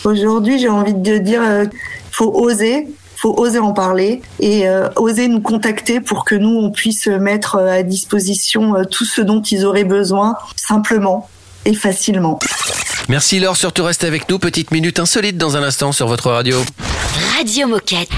Aujourd'hui, 0.05 0.59
j'ai 0.59 0.69
envie 0.69 0.95
de 0.95 1.19
dire, 1.19 1.43
euh, 1.43 1.65
faut 2.11 2.33
oser, 2.33 2.89
faut 3.19 3.35
oser 3.37 3.59
en 3.59 3.73
parler 3.73 4.23
et 4.39 4.69
euh, 4.69 4.89
oser 4.97 5.27
nous 5.27 5.41
contacter 5.41 6.01
pour 6.01 6.25
que 6.25 6.37
nous 6.37 6.57
on 6.57 6.71
puisse 6.71 7.09
mettre 7.09 7.57
euh, 7.57 7.81
à 7.81 7.83
disposition 7.83 8.77
euh, 8.77 8.85
tout 8.85 9.05
ce 9.05 9.21
dont 9.21 9.43
ils 9.43 9.65
auraient 9.65 9.85
besoin 9.85 10.37
simplement 10.55 11.29
et 11.65 11.75
facilement. 11.75 12.39
Merci 13.09 13.41
Laure, 13.41 13.57
surtout 13.57 13.85
restez 13.85 14.07
avec 14.07 14.29
nous. 14.29 14.39
Petite 14.39 14.71
minute 14.71 15.01
insolite 15.01 15.37
dans 15.37 15.57
un 15.57 15.63
instant 15.63 15.91
sur 15.91 16.07
votre 16.07 16.31
radio. 16.31 16.59
Radio 17.37 17.67
Moquette. 17.67 18.09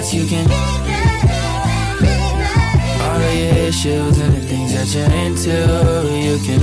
Any 0.00 0.08
parts 0.08 0.14
you 0.14 0.26
can. 0.26 0.50
All 3.02 3.16
of 3.16 3.34
your 3.34 3.66
issues 3.68 4.18
and 4.18 4.34
the 4.34 4.40
things 4.40 4.72
that 4.72 4.94
you're 4.94 5.10
into, 5.26 5.50
you 6.16 6.38
can. 6.44 6.60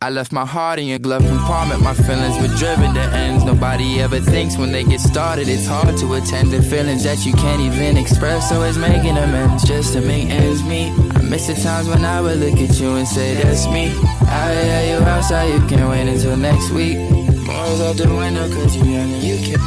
I 0.00 0.10
left 0.10 0.32
my 0.32 0.44
heart 0.44 0.80
in 0.80 0.86
your 0.86 0.98
glove 0.98 1.24
compartment. 1.24 1.80
My 1.80 1.94
feelings 1.94 2.36
were 2.42 2.52
driven 2.56 2.92
to 2.94 3.00
ends. 3.14 3.44
Nobody 3.44 4.00
ever 4.00 4.18
thinks 4.18 4.58
when 4.58 4.72
they 4.72 4.82
get 4.82 5.00
started. 5.00 5.46
It's 5.48 5.66
hard 5.66 5.96
to 5.98 6.14
attend 6.14 6.50
to 6.50 6.60
feelings 6.60 7.04
that 7.04 7.24
you 7.24 7.32
can't 7.34 7.60
even 7.60 7.96
express. 7.96 8.48
So 8.48 8.62
it's 8.62 8.76
making 8.76 9.16
amends 9.16 9.62
just 9.62 9.92
to 9.92 10.00
make 10.00 10.28
ends 10.28 10.64
meet. 10.64 10.90
I 11.14 11.22
miss 11.22 11.46
the 11.46 11.54
times 11.54 11.86
when 11.86 12.04
I 12.04 12.20
would 12.20 12.38
look 12.38 12.58
at 12.58 12.80
you 12.80 12.96
and 12.96 13.06
say, 13.06 13.34
That's 13.34 13.66
me. 13.68 13.94
I 14.26 14.54
hear 14.54 14.98
you 14.98 15.04
outside, 15.04 15.52
you 15.54 15.60
can't 15.68 15.88
wait 15.88 16.08
until 16.08 16.36
next 16.36 16.72
week. 16.72 16.98
Morals 17.44 17.80
out 17.80 17.96
the 17.96 18.08
window, 18.08 18.48
cause 18.54 18.76
you're 18.76 18.86
young 18.86 19.12
and 19.12 19.22
you 19.22 19.36
can. 19.36 19.60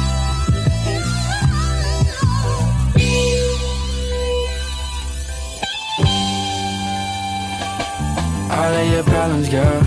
All 8.50 8.72
of 8.72 8.92
your 8.92 9.02
problems, 9.04 9.48
girl. 9.50 9.82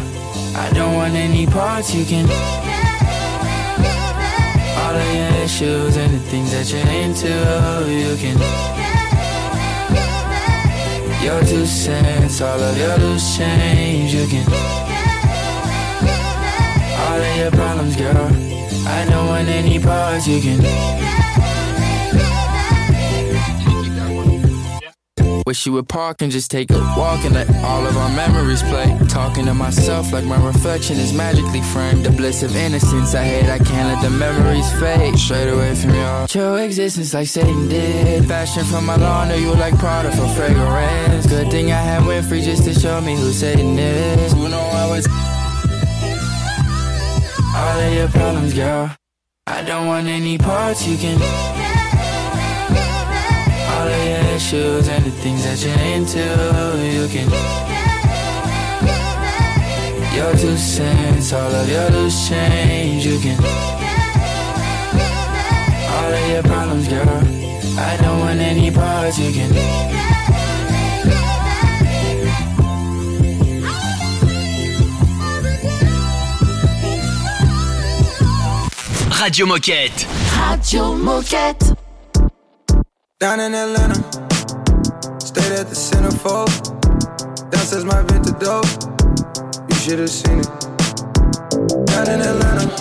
I 0.55 0.69
don't 0.73 0.93
want 0.93 1.15
any 1.15 1.47
parts 1.47 1.93
you 1.95 2.05
can. 2.05 2.29
All 4.77 4.95
of 4.95 5.15
your 5.15 5.43
issues 5.43 5.97
and 5.97 6.13
the 6.13 6.19
things 6.29 6.51
that 6.51 6.71
you're 6.71 6.85
into, 7.03 7.27
you 7.89 8.15
can. 8.17 8.37
Your 11.23 11.41
two 11.41 11.65
cents, 11.65 12.41
all 12.41 12.59
of 12.59 12.77
your 12.77 12.97
loose 12.97 13.37
change, 13.37 14.13
you 14.13 14.27
can. 14.27 14.98
All 17.19 17.25
of 17.25 17.37
your 17.37 17.51
problems, 17.51 17.97
girl. 17.97 18.31
I 18.87 19.05
don't 19.09 19.27
want 19.27 19.49
any 19.49 19.77
parts 19.77 20.25
you 20.25 20.39
can. 20.39 20.59
Wish 25.45 25.65
you 25.65 25.73
would 25.73 25.89
park 25.89 26.21
and 26.21 26.31
just 26.31 26.49
take 26.49 26.71
a 26.71 26.79
walk 26.95 27.25
and 27.25 27.33
let 27.33 27.49
all 27.65 27.85
of 27.85 27.97
our 27.97 28.09
memories 28.15 28.63
play. 28.63 28.97
Talking 29.09 29.45
to 29.47 29.53
myself 29.53 30.13
like 30.13 30.23
my 30.23 30.41
reflection 30.45 30.95
is 30.95 31.11
magically 31.11 31.61
framed. 31.61 32.05
The 32.05 32.11
bliss 32.11 32.41
of 32.41 32.55
innocence 32.55 33.13
I 33.13 33.25
hate, 33.25 33.49
I 33.49 33.57
can't 33.57 33.89
let 33.89 34.01
the 34.01 34.11
memories 34.11 34.71
fade. 34.79 35.19
Straight 35.19 35.49
away 35.49 35.75
from. 35.75 35.95
Your 36.33 36.59
existence 36.59 37.13
like 37.13 37.27
Satan 37.27 37.67
did. 37.67 38.29
Fashion 38.29 38.63
from 38.63 38.85
my 38.85 38.95
lawn, 38.95 39.29
you 39.41 39.53
like 39.55 39.77
Prada 39.77 40.09
for 40.15 40.27
fragrance. 40.29 41.25
Good 41.25 41.51
thing 41.51 41.69
I 41.73 41.81
had 41.81 42.03
Winfrey 42.03 42.43
just 42.43 42.63
to 42.63 42.73
show 42.73 43.01
me 43.01 43.17
who 43.17 43.33
Satan 43.33 43.77
is. 43.77 44.31
Who 44.31 44.47
know 44.47 44.61
I 44.61 44.87
was. 44.87 45.28
All 47.59 47.79
of 47.79 47.93
your 47.93 48.07
problems, 48.07 48.53
girl. 48.53 48.95
I 49.45 49.63
don't 49.63 49.85
want 49.87 50.07
any 50.07 50.37
parts 50.37 50.87
you 50.87 50.97
can. 50.97 51.19
All 53.73 53.87
of 53.87 54.03
your 54.11 54.35
issues 54.35 54.87
and 54.87 55.03
the 55.03 55.11
things 55.23 55.43
that 55.43 55.59
you're 55.63 55.83
into, 55.95 56.23
you 56.97 57.07
can. 57.13 57.29
Your 60.15 60.31
two 60.37 60.55
cents, 60.55 61.33
all 61.33 61.53
of 61.53 61.67
your 61.69 61.89
loose 61.89 62.29
change, 62.29 63.05
you 63.05 63.19
can. 63.19 63.37
All 65.93 66.13
of 66.13 66.29
your 66.31 66.43
problems, 66.43 66.87
girl. 66.87 67.23
I 67.77 67.97
don't 68.01 68.19
want 68.19 68.39
any 68.39 68.71
parts, 68.71 69.19
you 69.19 69.31
can. 69.33 70.18
Radio 79.19 79.45
Moquette. 79.45 80.07
Radio 80.37 80.95
Moquette. 80.95 81.75
Down 83.19 83.41
in 83.41 83.53
Atlanta, 83.53 83.95
stayed 85.19 85.51
at 85.51 85.67
the 85.67 85.75
centerfold. 85.75 86.49
Downstairs 87.51 87.83
my 87.83 88.01
vintage 88.03 88.39
dope, 88.39 88.65
you 89.67 89.75
should 89.75 89.99
have 89.99 90.09
seen 90.09 90.39
it. 90.39 90.47
Down 91.87 92.09
in 92.09 92.21
Atlanta, 92.21 92.71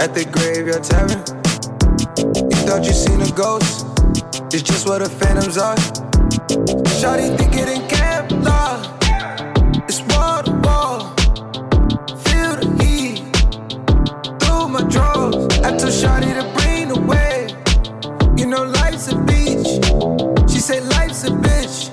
at 0.00 0.14
the 0.14 0.24
graveyard 0.32 0.84
tavern. 0.84 1.20
You 2.16 2.58
thought 2.66 2.86
you 2.86 2.94
seen 2.94 3.20
a 3.20 3.30
ghost, 3.36 3.86
it's 4.54 4.62
just 4.62 4.88
what 4.88 5.00
the 5.00 5.10
phantoms 5.10 5.58
are. 5.58 5.76
Shawty 6.96 7.36
think 7.36 7.54
it 7.56 7.68
in 7.68 7.82
Kevlar, 7.88 8.21
Shawty 16.02 16.34
to 16.34 16.42
bring 16.58 16.88
the 16.88 16.98
wave. 17.00 18.36
You 18.36 18.46
know 18.46 18.64
life's 18.64 19.06
a 19.06 19.16
beach. 19.22 20.50
She 20.50 20.58
said 20.58 20.82
life's 20.88 21.22
a 21.22 21.30
bitch. 21.30 21.90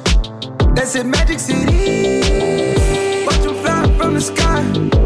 That's 0.74 0.96
in 0.96 1.12
Magic 1.12 1.40
City. 1.40 3.26
Watch 3.28 3.42
them 3.44 3.54
fly 3.62 3.96
from 4.00 4.16
the 4.16 4.22
sky. 4.22 4.99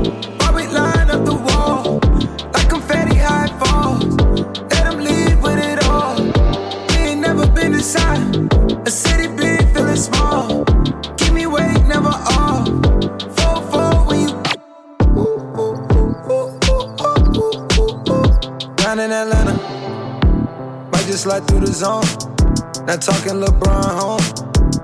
Slide 21.34 21.48
through 21.48 21.60
the 21.62 21.74
zone. 21.74 22.86
Not 22.86 23.02
talking 23.02 23.42
LeBron 23.42 23.90
home. 24.00 24.22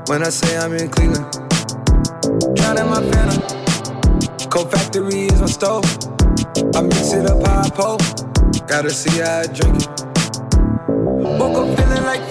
When 0.07 0.23
I 0.23 0.29
say 0.29 0.57
I'm 0.57 0.73
in 0.73 0.89
Cleveland. 0.89 1.31
Drowning 2.55 2.89
my 2.89 3.03
phantom. 3.11 4.49
Cold 4.49 4.71
factory 4.71 5.27
is 5.27 5.41
my 5.41 5.45
stove. 5.45 5.85
I 6.73 6.81
mix 6.81 7.13
it 7.13 7.29
up 7.29 7.45
how 7.45 7.69
pole. 7.69 7.99
Gotta 8.65 8.89
see 8.89 9.19
how 9.19 9.41
I 9.41 9.45
drink 9.45 9.77
it. 9.77 9.89
Woke 11.37 11.69
up 11.69 11.77
feeling 11.77 12.03
like 12.05 12.27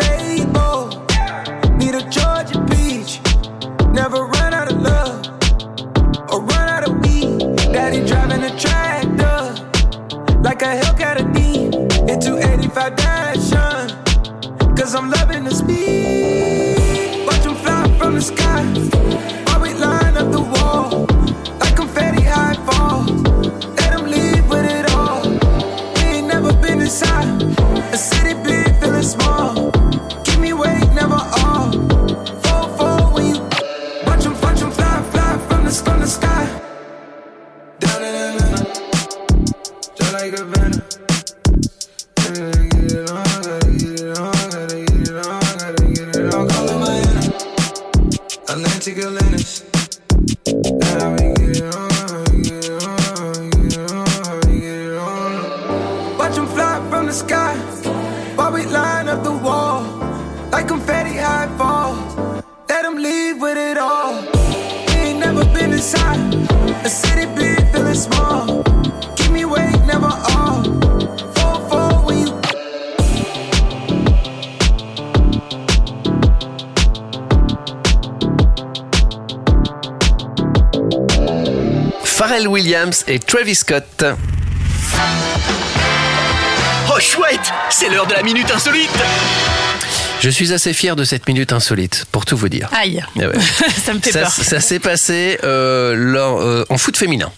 Williams 82.79 83.05
et 83.09 83.19
Travis 83.19 83.57
Scott. 83.57 84.05
Oh 86.89 87.01
chouette, 87.01 87.53
c'est 87.71 87.89
l'heure 87.89 88.07
de 88.07 88.13
la 88.15 88.23
minute 88.23 88.49
insolite. 88.55 88.89
Je 90.21 90.31
suis 90.31 90.53
assez 90.53 90.73
fier 90.73 90.95
de 90.95 91.03
cette 91.03 91.27
minute 91.27 91.53
insolite, 91.53 92.07
pour 92.13 92.25
tout 92.25 92.37
vous 92.37 92.49
dire. 92.49 92.69
Aïe. 92.73 93.03
Eh 93.17 93.27
ouais. 93.27 93.33
Ça 93.85 93.95
me 93.95 93.99
fait 94.01 94.13
ça 94.13 94.21
peur. 94.21 94.31
ça 94.31 94.61
s'est 94.61 94.79
passé 94.79 95.39
euh, 95.43 95.95
lors- 95.97 96.41
euh, 96.41 96.65
en 96.69 96.79
foot 96.79 96.97
féminin. 96.97 97.33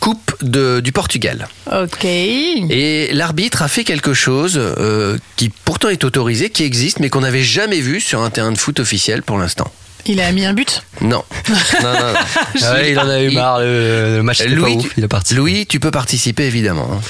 Coupe 0.00 0.34
de- 0.40 0.80
du 0.80 0.92
Portugal. 0.92 1.48
Ok. 1.70 2.04
Et 2.06 3.10
l'arbitre 3.12 3.60
a 3.60 3.68
fait 3.68 3.84
quelque 3.84 4.14
chose 4.14 4.56
euh, 4.58 5.18
qui 5.36 5.50
pourtant 5.50 5.90
est 5.90 6.02
autorisé, 6.04 6.48
qui 6.48 6.64
existe, 6.64 6.98
mais 7.00 7.10
qu'on 7.10 7.20
n'avait 7.20 7.42
jamais 7.42 7.80
vu 7.80 8.00
sur 8.00 8.22
un 8.22 8.30
terrain 8.30 8.52
de 8.52 8.58
foot 8.58 8.80
officiel 8.80 9.22
pour 9.22 9.36
l'instant. 9.38 9.70
Il 10.06 10.20
a 10.20 10.32
mis 10.32 10.46
un 10.46 10.54
but 10.54 10.82
Non. 11.00 11.22
non, 11.82 11.92
non, 11.92 11.92
non. 11.92 12.14
Ah 12.62 12.72
ouais, 12.74 12.90
il 12.92 12.98
en 12.98 13.08
a 13.08 13.20
eu 13.20 13.30
marre, 13.30 13.60
le, 13.60 14.16
le 14.16 14.22
match 14.22 14.40
était 14.40 14.50
pas 14.50 14.56
Louis, 14.56 14.76
ouf, 14.76 14.92
il. 14.96 15.36
Louis, 15.36 15.66
tu 15.66 15.80
peux 15.80 15.90
participer 15.90 16.44
évidemment. 16.44 16.88
hein. 16.92 17.00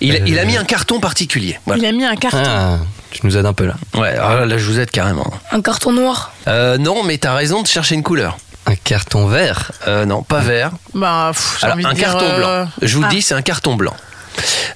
Il, 0.00 0.22
il 0.26 0.38
a 0.38 0.44
mis 0.44 0.56
un 0.56 0.64
carton 0.64 1.00
particulier. 1.00 1.58
Voilà. 1.66 1.82
Il 1.82 1.86
a 1.86 1.92
mis 1.92 2.04
un 2.04 2.14
carton. 2.16 2.42
Ah, 2.44 2.78
tu 3.10 3.20
nous 3.24 3.36
aides 3.36 3.46
un 3.46 3.52
peu 3.52 3.66
là. 3.66 3.74
Ouais, 3.94 4.10
alors 4.10 4.34
là, 4.40 4.46
là, 4.46 4.58
je 4.58 4.64
vous 4.64 4.78
aide 4.78 4.90
carrément. 4.90 5.28
Un 5.50 5.60
carton 5.62 5.92
noir. 5.92 6.32
Euh, 6.46 6.76
non, 6.78 7.02
mais 7.02 7.18
t'as 7.18 7.34
raison 7.34 7.62
de 7.62 7.66
chercher 7.66 7.94
une 7.96 8.02
couleur. 8.02 8.36
Un 8.66 8.76
carton 8.76 9.26
vert 9.26 9.72
Euh, 9.88 10.04
non, 10.04 10.22
pas 10.22 10.40
vert. 10.40 10.72
Bah, 10.94 11.30
pff, 11.32 11.56
j'ai 11.58 11.64
Alors, 11.64 11.76
envie 11.76 11.84
de 11.84 11.88
un 11.88 11.94
dire, 11.94 12.04
carton 12.04 12.26
euh, 12.26 12.36
blanc. 12.64 12.70
Je 12.82 12.96
vous 12.96 13.04
ah. 13.06 13.08
dis, 13.08 13.22
c'est 13.22 13.34
un 13.34 13.42
carton 13.42 13.74
blanc. 13.74 13.94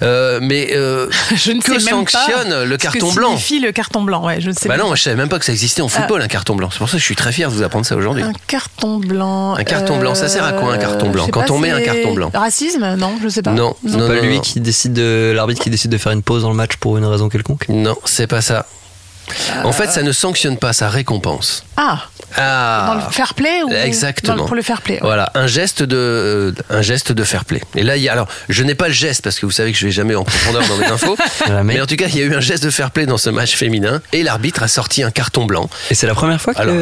Euh, 0.01 0.39
mais 0.41 0.69
euh, 0.73 1.07
Je 1.35 1.51
ne 1.51 1.61
que 1.61 1.79
sais 1.79 1.91
même 1.91 2.05
pas 2.05 2.11
sanctionne 2.11 2.63
le 2.63 2.71
ce 2.73 2.77
carton 2.77 3.09
que 3.09 3.15
blanc 3.15 3.29
signifie 3.29 3.59
le 3.59 3.71
carton 3.71 4.01
blanc, 4.03 4.25
ouais, 4.25 4.41
je 4.41 4.49
ne 4.49 4.53
sais 4.53 4.67
Bah 4.67 4.75
pas. 4.75 4.81
non, 4.81 4.87
moi, 4.87 4.95
je 4.95 5.03
savais 5.03 5.15
même 5.15 5.29
pas 5.29 5.39
que 5.39 5.45
ça 5.45 5.51
existait 5.51 5.81
en 5.81 5.87
football, 5.87 6.21
un 6.21 6.27
carton 6.27 6.55
blanc. 6.55 6.69
C'est 6.71 6.79
pour 6.79 6.87
ça 6.89 6.93
que 6.93 6.99
je 6.99 7.05
suis 7.05 7.15
très 7.15 7.31
fier 7.31 7.49
de 7.49 7.55
vous 7.55 7.63
apprendre 7.63 7.85
ça 7.85 7.95
aujourd'hui. 7.95 8.23
Un 8.23 8.33
carton 8.47 8.97
blanc. 8.97 9.55
Un 9.55 9.63
carton 9.63 9.97
blanc, 9.97 10.15
ça 10.15 10.27
sert 10.27 10.43
à 10.43 10.53
quoi, 10.53 10.73
un 10.73 10.77
carton 10.77 11.09
blanc 11.09 11.27
Quand 11.31 11.45
pas, 11.45 11.53
on 11.53 11.59
met 11.59 11.71
un 11.71 11.81
carton 11.81 12.13
blanc 12.13 12.31
Racisme 12.33 12.95
Non, 12.95 13.13
je 13.23 13.29
sais 13.29 13.41
pas. 13.41 13.51
Non, 13.51 13.75
C'est 13.85 13.91
non, 13.97 14.07
pas 14.07 14.15
non, 14.15 14.21
lui 14.21 14.35
non. 14.35 14.41
qui 14.41 14.59
décide 14.59 14.93
de 14.93 15.31
l'arbitre 15.35 15.61
qui 15.61 15.69
décide 15.69 15.91
de 15.91 15.97
faire 15.97 16.11
une 16.11 16.23
pause 16.23 16.43
dans 16.43 16.49
le 16.49 16.55
match 16.55 16.75
pour 16.77 16.97
une 16.97 17.05
raison 17.05 17.29
quelconque? 17.29 17.65
Non, 17.69 17.95
c'est 18.05 18.27
pas 18.27 18.41
ça. 18.41 18.65
En 19.63 19.71
fait, 19.71 19.89
ça 19.89 20.03
ne 20.03 20.11
sanctionne 20.11 20.57
pas, 20.57 20.73
ça 20.73 20.89
récompense. 20.89 21.63
Ah, 21.75 22.03
Ah 22.37 22.85
dans 22.87 23.05
le 23.05 23.11
fair 23.11 23.33
play 23.33 23.63
ou 23.63 23.71
Exactement. 23.71 24.35
dans 24.35 24.43
le- 24.43 24.47
pour 24.47 24.55
le 24.55 24.61
fair 24.61 24.81
play 24.81 24.95
ouais. 24.95 24.99
Voilà, 25.01 25.31
un 25.35 25.47
geste 25.47 25.83
de 25.83 25.95
euh, 25.97 26.51
un 26.69 26.81
geste 26.81 27.11
de 27.11 27.23
fair 27.23 27.45
play. 27.45 27.61
Et 27.75 27.83
là, 27.83 27.95
il 27.97 28.03
y 28.03 28.09
a 28.09 28.13
alors, 28.13 28.27
je 28.49 28.63
n'ai 28.63 28.75
pas 28.75 28.87
le 28.87 28.93
geste 28.93 29.21
parce 29.23 29.39
que 29.39 29.45
vous 29.45 29.51
savez 29.51 29.71
que 29.71 29.77
je 29.77 29.85
vais 29.85 29.91
jamais 29.91 30.15
en 30.15 30.23
profondeur 30.23 30.63
dans 30.67 30.77
mes 30.77 30.85
infos. 30.91 31.15
Jamais. 31.47 31.75
mais 31.75 31.81
en 31.81 31.85
tout 31.85 31.95
cas, 31.95 32.05
il 32.07 32.17
y 32.17 32.21
a 32.21 32.25
eu 32.25 32.35
un 32.35 32.39
geste 32.41 32.63
de 32.63 32.69
fair 32.69 32.91
play 32.91 33.05
dans 33.05 33.17
ce 33.17 33.29
match 33.29 33.55
féminin 33.55 34.01
et 34.13 34.23
l'arbitre 34.23 34.63
a 34.63 34.67
sorti 34.67 35.03
un 35.03 35.11
carton 35.11 35.45
blanc. 35.45 35.69
Et 35.91 35.95
c'est 35.95 36.07
la 36.07 36.15
première 36.15 36.39
fois 36.41 36.53
que. 36.53 36.59
Alors, 36.61 36.75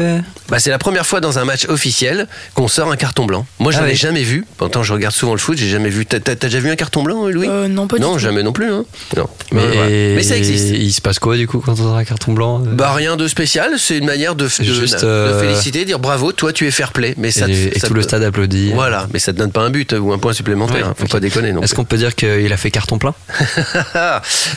bah, 0.48 0.58
c'est 0.58 0.70
la 0.70 0.78
première 0.78 1.06
fois 1.06 1.20
dans 1.20 1.38
un 1.38 1.44
match 1.44 1.66
officiel 1.68 2.26
qu'on 2.54 2.68
sort 2.68 2.90
un 2.90 2.96
carton 2.96 3.24
blanc. 3.26 3.46
Moi, 3.58 3.72
Ah 3.76 3.82
ai 3.86 3.90
oui. 3.90 3.96
jamais 3.96 4.22
vu. 4.22 4.46
Pourtant, 4.58 4.82
je 4.82 4.92
regarde 4.92 5.14
souvent 5.14 5.32
le 5.32 5.38
foot, 5.38 5.56
j'ai 5.58 5.68
jamais 5.68 5.90
vu. 5.90 6.04
T'as 6.06 6.34
déjà 6.34 6.60
vu 6.60 6.70
un 6.70 6.76
carton 6.76 7.02
blanc, 7.02 7.28
Louis? 7.28 7.46
Euh, 7.48 7.68
non, 7.68 7.86
pas 7.88 7.96
du 7.96 8.02
Non, 8.02 8.14
tout. 8.14 8.18
jamais 8.18 8.42
non 8.42 8.52
plus. 8.52 8.70
Hein. 8.72 8.84
Non. 9.16 9.28
mais, 9.52 9.62
Ouais, 9.62 9.68
voilà. 9.74 9.88
mais 9.90 10.22
ça 10.22 10.36
existe. 10.36 10.68
Il 10.70 10.92
se 10.92 11.00
passe 11.00 11.18
quoi 11.18 11.36
du 11.36 11.46
coup 11.46 11.60
quand 11.64 11.78
on 11.80 11.94
a 11.94 11.98
un 12.00 12.04
carton 12.04 12.32
blanc 12.32 12.62
euh? 12.62 12.68
Bah 12.72 12.92
rien 12.94 13.16
de 13.16 13.26
spécial, 13.28 13.72
c'est 13.78 13.98
une 13.98 14.06
manière 14.06 14.34
de, 14.34 14.44
de, 14.44 14.81
Juste, 14.82 15.02
de 15.02 15.06
euh, 15.06 15.40
féliciter, 15.40 15.84
dire 15.84 15.98
bravo, 15.98 16.32
toi 16.32 16.52
tu 16.52 16.66
es 16.66 16.70
fair 16.70 16.92
play. 16.92 17.14
Mais 17.16 17.30
ça, 17.30 17.48
Et, 17.48 17.72
et 17.76 17.78
ça 17.78 17.86
tout 17.88 17.94
le 17.94 18.00
te- 18.02 18.08
stade 18.08 18.22
applaudit. 18.22 18.72
Voilà, 18.74 19.06
mais 19.12 19.18
ça 19.18 19.32
te 19.32 19.38
donne 19.38 19.52
pas 19.52 19.60
un 19.62 19.70
but 19.70 19.92
ou 19.92 20.12
un 20.12 20.18
point 20.18 20.32
supplémentaire. 20.32 20.76
Ouais, 20.76 20.82
hein, 20.90 20.94
Faut 20.98 21.06
pas 21.06 21.20
déconner 21.20 21.52
non 21.52 21.62
Est-ce 21.62 21.74
qu'on 21.74 21.84
peut 21.84 21.96
dire 21.96 22.14
qu'il 22.14 22.52
a 22.52 22.56
fait 22.56 22.70
carton 22.70 22.98
plein? 22.98 23.14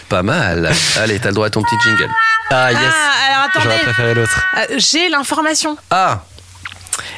Pas 0.10 0.24
mal. 0.24 0.72
Allez, 1.00 1.20
t'as 1.20 1.30
le 1.30 1.36
droit 1.36 1.48
à 1.48 1.50
ton 1.50 1.62
petit 1.62 1.76
jingle. 1.84 2.10
Ah 2.52 2.72
yes 2.72 2.80
Ah, 2.84 3.12
alors 3.42 3.50
J'aurais 3.56 3.68
attendez. 3.76 3.84
préféré 3.84 4.14
l'autre. 4.14 4.42
Euh, 4.58 4.76
J'ai 4.78 5.10
l'information. 5.10 5.78
Ah, 5.90 6.24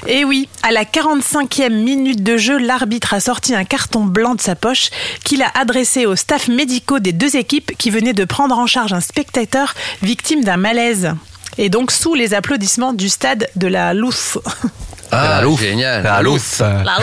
Et 0.07 0.23
oui, 0.23 0.47
à 0.63 0.71
la 0.71 0.83
45e 0.85 1.69
minute 1.71 2.23
de 2.23 2.37
jeu, 2.37 2.57
l'arbitre 2.57 3.13
a 3.13 3.19
sorti 3.19 3.53
un 3.53 3.63
carton 3.65 4.05
blanc 4.05 4.35
de 4.35 4.41
sa 4.41 4.55
poche 4.55 4.89
qu'il 5.23 5.41
a 5.43 5.51
adressé 5.59 6.05
aux 6.05 6.15
staffs 6.15 6.47
médicaux 6.47 6.99
des 6.99 7.11
deux 7.13 7.35
équipes 7.35 7.71
qui 7.77 7.89
venaient 7.89 8.13
de 8.13 8.25
prendre 8.25 8.57
en 8.57 8.67
charge 8.67 8.93
un 8.93 9.01
spectateur 9.01 9.73
victime 10.01 10.43
d'un 10.43 10.57
malaise. 10.57 11.11
Et 11.57 11.69
donc 11.69 11.91
sous 11.91 12.13
les 12.15 12.33
applaudissements 12.33 12.93
du 12.93 13.09
stade 13.09 13.47
de 13.55 13.67
la 13.67 13.93
Lousse. 13.93 14.37
ah, 15.11 15.29
La 15.37 15.41
Louf. 15.41 15.59
génial. 15.61 16.03
La 16.03 16.21
Louf. 16.21 16.59
La. 16.59 16.97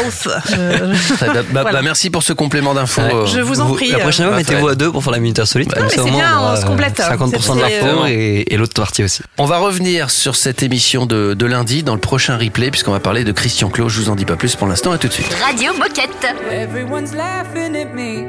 Euh, 0.56 0.94
bien. 1.20 1.32
Bah, 1.50 1.62
Voilà. 1.62 1.72
bah, 1.72 1.82
merci 1.82 2.10
pour 2.10 2.22
ce 2.22 2.32
complément 2.32 2.72
d'info. 2.74 3.00
Ouais. 3.00 3.14
euh, 3.14 3.26
Je 3.26 3.40
vous 3.40 3.60
en 3.60 3.72
prie. 3.74 3.90
La 3.90 3.98
prochaine 3.98 4.26
fois, 4.26 4.34
euh, 4.34 4.38
mettez-vous 4.38 4.68
à 4.68 4.74
deux 4.74 4.92
pour 4.92 5.02
faire 5.02 5.12
la 5.12 5.18
minute 5.18 5.38
insolite. 5.40 5.74
Au 5.76 5.88
c'est 5.88 6.00
moins, 6.02 6.10
bien, 6.12 6.40
on 6.40 6.56
se 6.56 6.66
complète. 6.66 7.00
euh, 7.00 7.16
50% 7.16 7.56
de 7.56 7.60
l'info 7.60 8.06
et, 8.06 8.44
et 8.48 8.56
l'autre 8.56 8.74
partie 8.74 9.02
aussi. 9.02 9.22
On 9.38 9.46
va 9.46 9.58
revenir 9.58 10.10
sur 10.10 10.36
cette 10.36 10.62
émission 10.62 11.06
de, 11.06 11.34
de 11.34 11.46
lundi 11.46 11.82
dans 11.82 11.94
le 11.94 12.00
prochain 12.00 12.36
replay 12.36 12.70
puisqu'on 12.70 12.92
va 12.92 13.00
parler 13.00 13.24
de 13.24 13.32
Christian 13.32 13.70
Clot. 13.70 13.88
Je 13.88 14.00
vous 14.00 14.08
en 14.10 14.14
dis 14.14 14.24
pas 14.24 14.36
plus 14.36 14.54
pour 14.54 14.66
l'instant. 14.68 14.92
À 14.92 14.98
tout 14.98 15.08
de 15.08 15.12
suite. 15.12 15.34
Radio 15.44 15.72
Moquette. 15.74 16.10
Everyone's 16.52 17.12
laughing 17.14 17.74
at 17.76 17.92
me, 17.94 18.24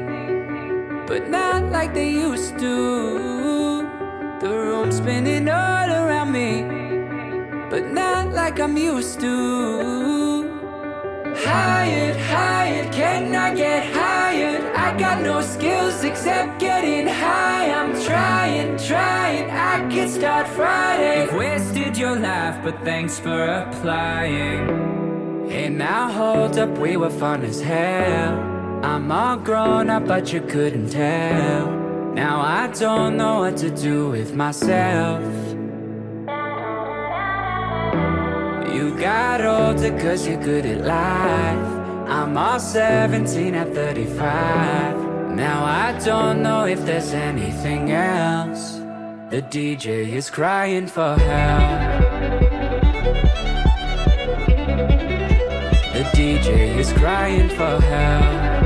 but 1.06 1.30
not 1.30 1.70
like 1.70 1.92
they 1.94 2.08
used 2.10 2.58
to. 2.58 3.84
The 4.46 4.52
room's 4.52 4.98
spinning 4.98 5.48
all 5.48 5.90
around 5.90 6.30
me, 6.30 6.62
but 7.68 7.90
not 7.90 8.32
like 8.32 8.60
I'm 8.60 8.76
used 8.76 9.18
to. 9.18 10.48
Hired, 11.38 12.16
hired, 12.16 12.92
can 12.92 13.34
I 13.34 13.52
get 13.56 13.92
hired? 13.92 14.62
I 14.76 14.96
got 14.96 15.22
no 15.22 15.40
skills 15.40 16.04
except 16.04 16.60
getting 16.60 17.08
high. 17.08 17.72
I'm 17.72 18.00
trying, 18.04 18.78
trying, 18.78 19.50
I 19.50 19.92
could 19.92 20.10
start 20.10 20.46
Friday. 20.46 21.24
You've 21.24 21.34
wasted 21.34 21.98
your 21.98 22.14
life, 22.14 22.62
but 22.62 22.84
thanks 22.84 23.18
for 23.18 23.42
applying. 23.42 25.48
Hey, 25.50 25.70
now 25.70 26.12
hold 26.12 26.56
up, 26.56 26.78
we 26.78 26.96
were 26.96 27.10
fun 27.10 27.42
as 27.42 27.60
hell. 27.60 28.38
I'm 28.84 29.10
all 29.10 29.38
grown 29.38 29.90
up, 29.90 30.06
but 30.06 30.32
you 30.32 30.40
couldn't 30.40 30.90
tell. 30.90 31.95
Now 32.16 32.40
I 32.40 32.68
don't 32.68 33.18
know 33.18 33.40
what 33.40 33.58
to 33.58 33.68
do 33.70 34.08
with 34.08 34.34
myself. 34.34 35.22
You 38.74 38.98
got 38.98 39.44
older 39.44 39.90
cause 40.00 40.26
you're 40.26 40.42
good 40.42 40.64
at 40.64 40.80
life. 40.86 42.08
I'm 42.08 42.34
all 42.38 42.58
17 42.58 43.54
at 43.54 43.74
35. 43.74 45.36
Now 45.36 45.62
I 45.62 45.92
don't 46.06 46.42
know 46.42 46.64
if 46.64 46.86
there's 46.86 47.12
anything 47.12 47.92
else. 47.92 48.76
The 49.28 49.42
DJ 49.42 50.14
is 50.14 50.30
crying 50.30 50.86
for 50.86 51.16
help. 51.16 52.00
The 55.92 56.04
DJ 56.16 56.78
is 56.78 56.90
crying 56.94 57.50
for 57.50 57.78
help. 57.78 58.65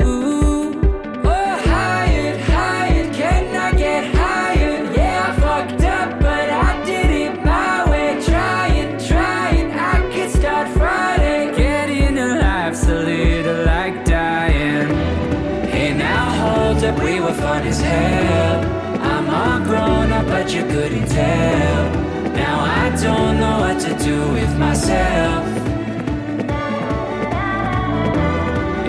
yourself. 24.91 25.45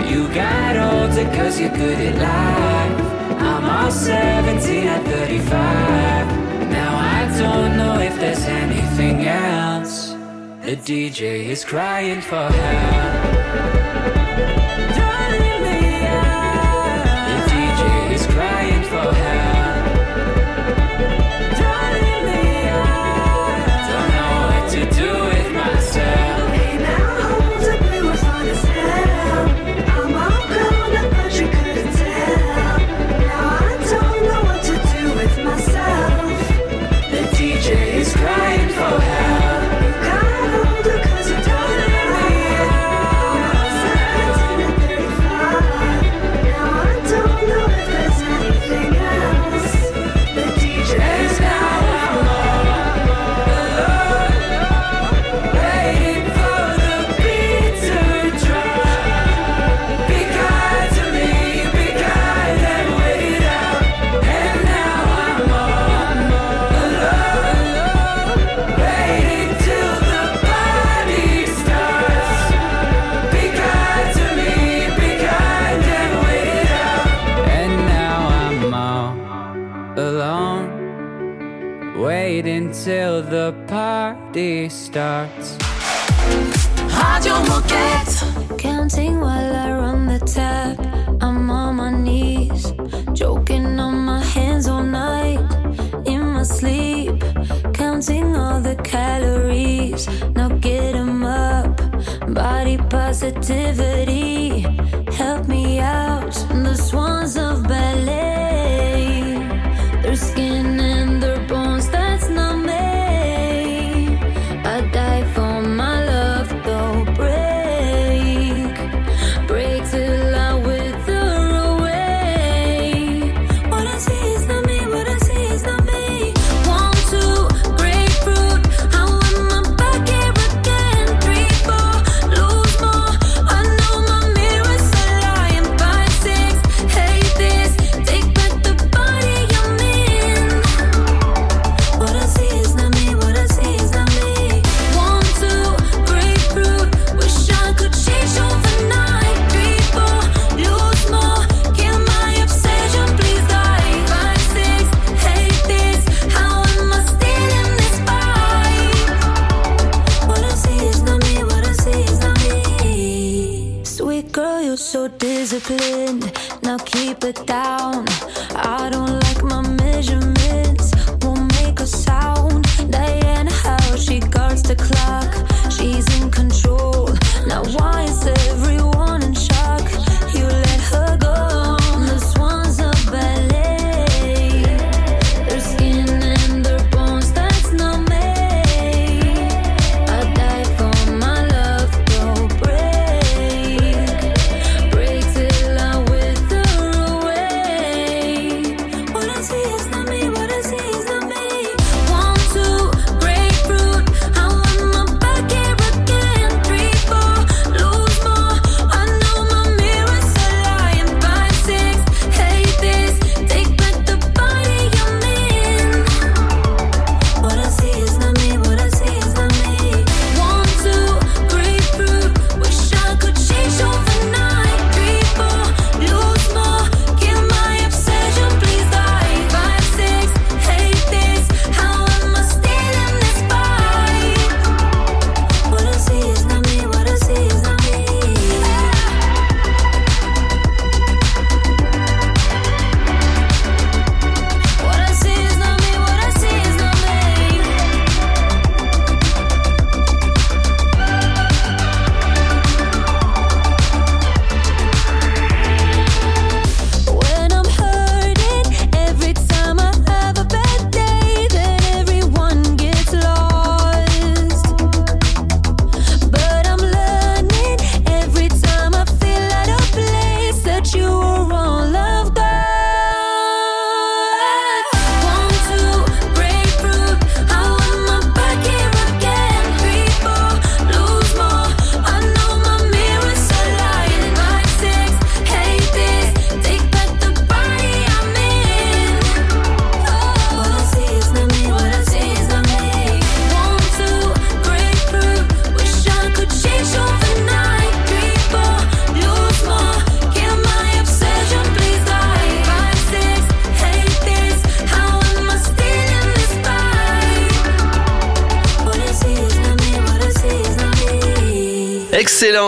You 0.09 0.27
got 0.33 0.73
older 0.77 1.25
cause 1.35 1.59
you're 1.59 1.69
good 1.69 1.99
at 1.99 2.15
life. 2.15 3.41
I'm 3.41 3.65
all 3.69 3.91
17 3.91 4.87
at 4.87 5.03
35. 5.05 6.69
Now 6.69 6.93
I 7.19 7.37
don't 7.37 7.77
know 7.77 7.99
if 7.99 8.15
there's 8.19 8.45
anything 8.45 9.25
else. 9.25 10.13
The 10.63 10.75
DJ 10.77 11.45
is 11.47 11.65
crying 11.65 12.21
for 12.21 12.47
help. 12.49 13.33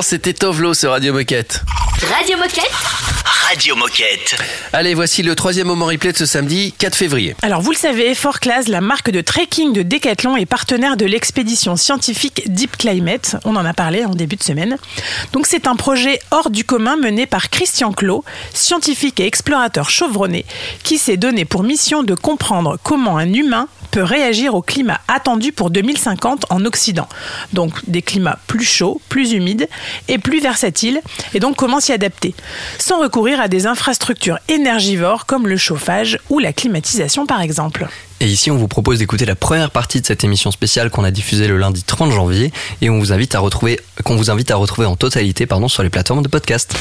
C'était 0.02 0.34
Tovlo 0.34 0.74
sur 0.74 0.92
Radio 0.92 1.14
Moquette. 1.14 1.62
Radio 2.16 2.38
Moquette 2.38 2.95
Radio 3.48 3.76
Moquette. 3.76 4.36
Allez, 4.74 4.96
voici 4.96 5.22
le 5.22 5.36
troisième 5.36 5.68
moment 5.68 5.86
replay 5.86 6.12
de 6.12 6.18
ce 6.18 6.26
samedi 6.26 6.74
4 6.80 6.96
février. 6.96 7.36
Alors 7.44 7.62
vous 7.62 7.70
le 7.70 7.78
savez, 7.78 8.16
Fort 8.16 8.40
Class, 8.40 8.68
la 8.68 8.82
marque 8.82 9.12
de 9.12 9.22
trekking 9.22 9.72
de 9.72 9.84
Decathlon, 9.84 10.36
est 10.36 10.48
partenaire 10.48 10.98
de 10.98 11.06
l'expédition 11.06 11.76
scientifique 11.76 12.42
Deep 12.48 12.76
Climate. 12.76 13.36
On 13.46 13.56
en 13.56 13.64
a 13.64 13.74
parlé 13.74 14.04
en 14.04 14.16
début 14.16 14.36
de 14.36 14.44
semaine. 14.44 14.78
Donc 15.32 15.46
c'est 15.46 15.68
un 15.68 15.76
projet 15.76 16.20
hors 16.32 16.50
du 16.50 16.64
commun 16.64 16.96
mené 16.96 17.28
par 17.28 17.52
Christian 17.52 17.92
Clot, 17.92 18.26
scientifique 18.52 19.20
et 19.20 19.28
explorateur 19.28 19.92
chevronné, 19.92 20.44
qui 20.82 20.98
s'est 20.98 21.18
donné 21.18 21.46
pour 21.46 21.62
mission 21.62 22.02
de 22.02 22.16
comprendre 22.16 22.80
comment 22.82 23.18
un 23.18 23.32
humain 23.32 23.68
peut 23.96 24.04
réagir 24.04 24.56
au 24.56 24.62
climat 24.62 25.00
attendu 25.08 25.54
pour 25.54 25.70
2050 25.70 26.48
en 26.50 26.66
Occident. 26.66 27.08
Donc 27.54 27.72
des 27.88 28.02
climats 28.02 28.40
plus 28.46 28.66
chauds, 28.66 29.00
plus 29.08 29.32
humides 29.32 29.70
et 30.10 30.18
plus 30.18 30.42
versatiles, 30.42 31.00
et 31.34 31.40
donc 31.40 31.56
comment 31.56 31.80
s'y 31.80 31.94
adapter, 31.94 32.36
sans 32.78 33.00
recourir 33.00 33.35
à 33.40 33.48
des 33.48 33.68
infrastructures 33.68 34.40
énergivores 34.50 35.26
comme 35.26 35.48
le 35.48 35.58
chauffage 35.58 36.20
ou 36.30 36.40
la 36.40 36.54
climatisation 36.54 37.26
par 37.26 37.42
exemple. 37.42 37.88
Et 38.22 38.28
ici, 38.28 38.50
on 38.50 38.56
vous 38.56 38.70
propose 38.70 39.00
d'écouter 39.00 39.26
la 39.26 39.36
première 39.36 39.72
partie 39.72 40.00
de 40.00 40.06
cette 40.06 40.24
émission 40.24 40.50
spéciale 40.50 40.90
qu'on 40.90 41.04
a 41.04 41.12
diffusée 41.12 41.48
le 41.48 41.58
lundi 41.58 41.84
30 41.84 42.12
janvier 42.12 42.52
et 42.82 42.90
on 42.90 42.98
vous 42.98 43.12
invite 43.12 43.36
à 43.36 43.40
retrouver, 43.40 43.80
qu'on 44.06 44.16
vous 44.16 44.32
invite 44.32 44.52
à 44.52 44.56
retrouver 44.56 44.88
en 44.88 44.96
totalité 44.96 45.46
pardon, 45.46 45.68
sur 45.68 45.84
les 45.84 45.90
plateformes 45.90 46.24
de 46.24 46.30
podcast. 46.30 46.74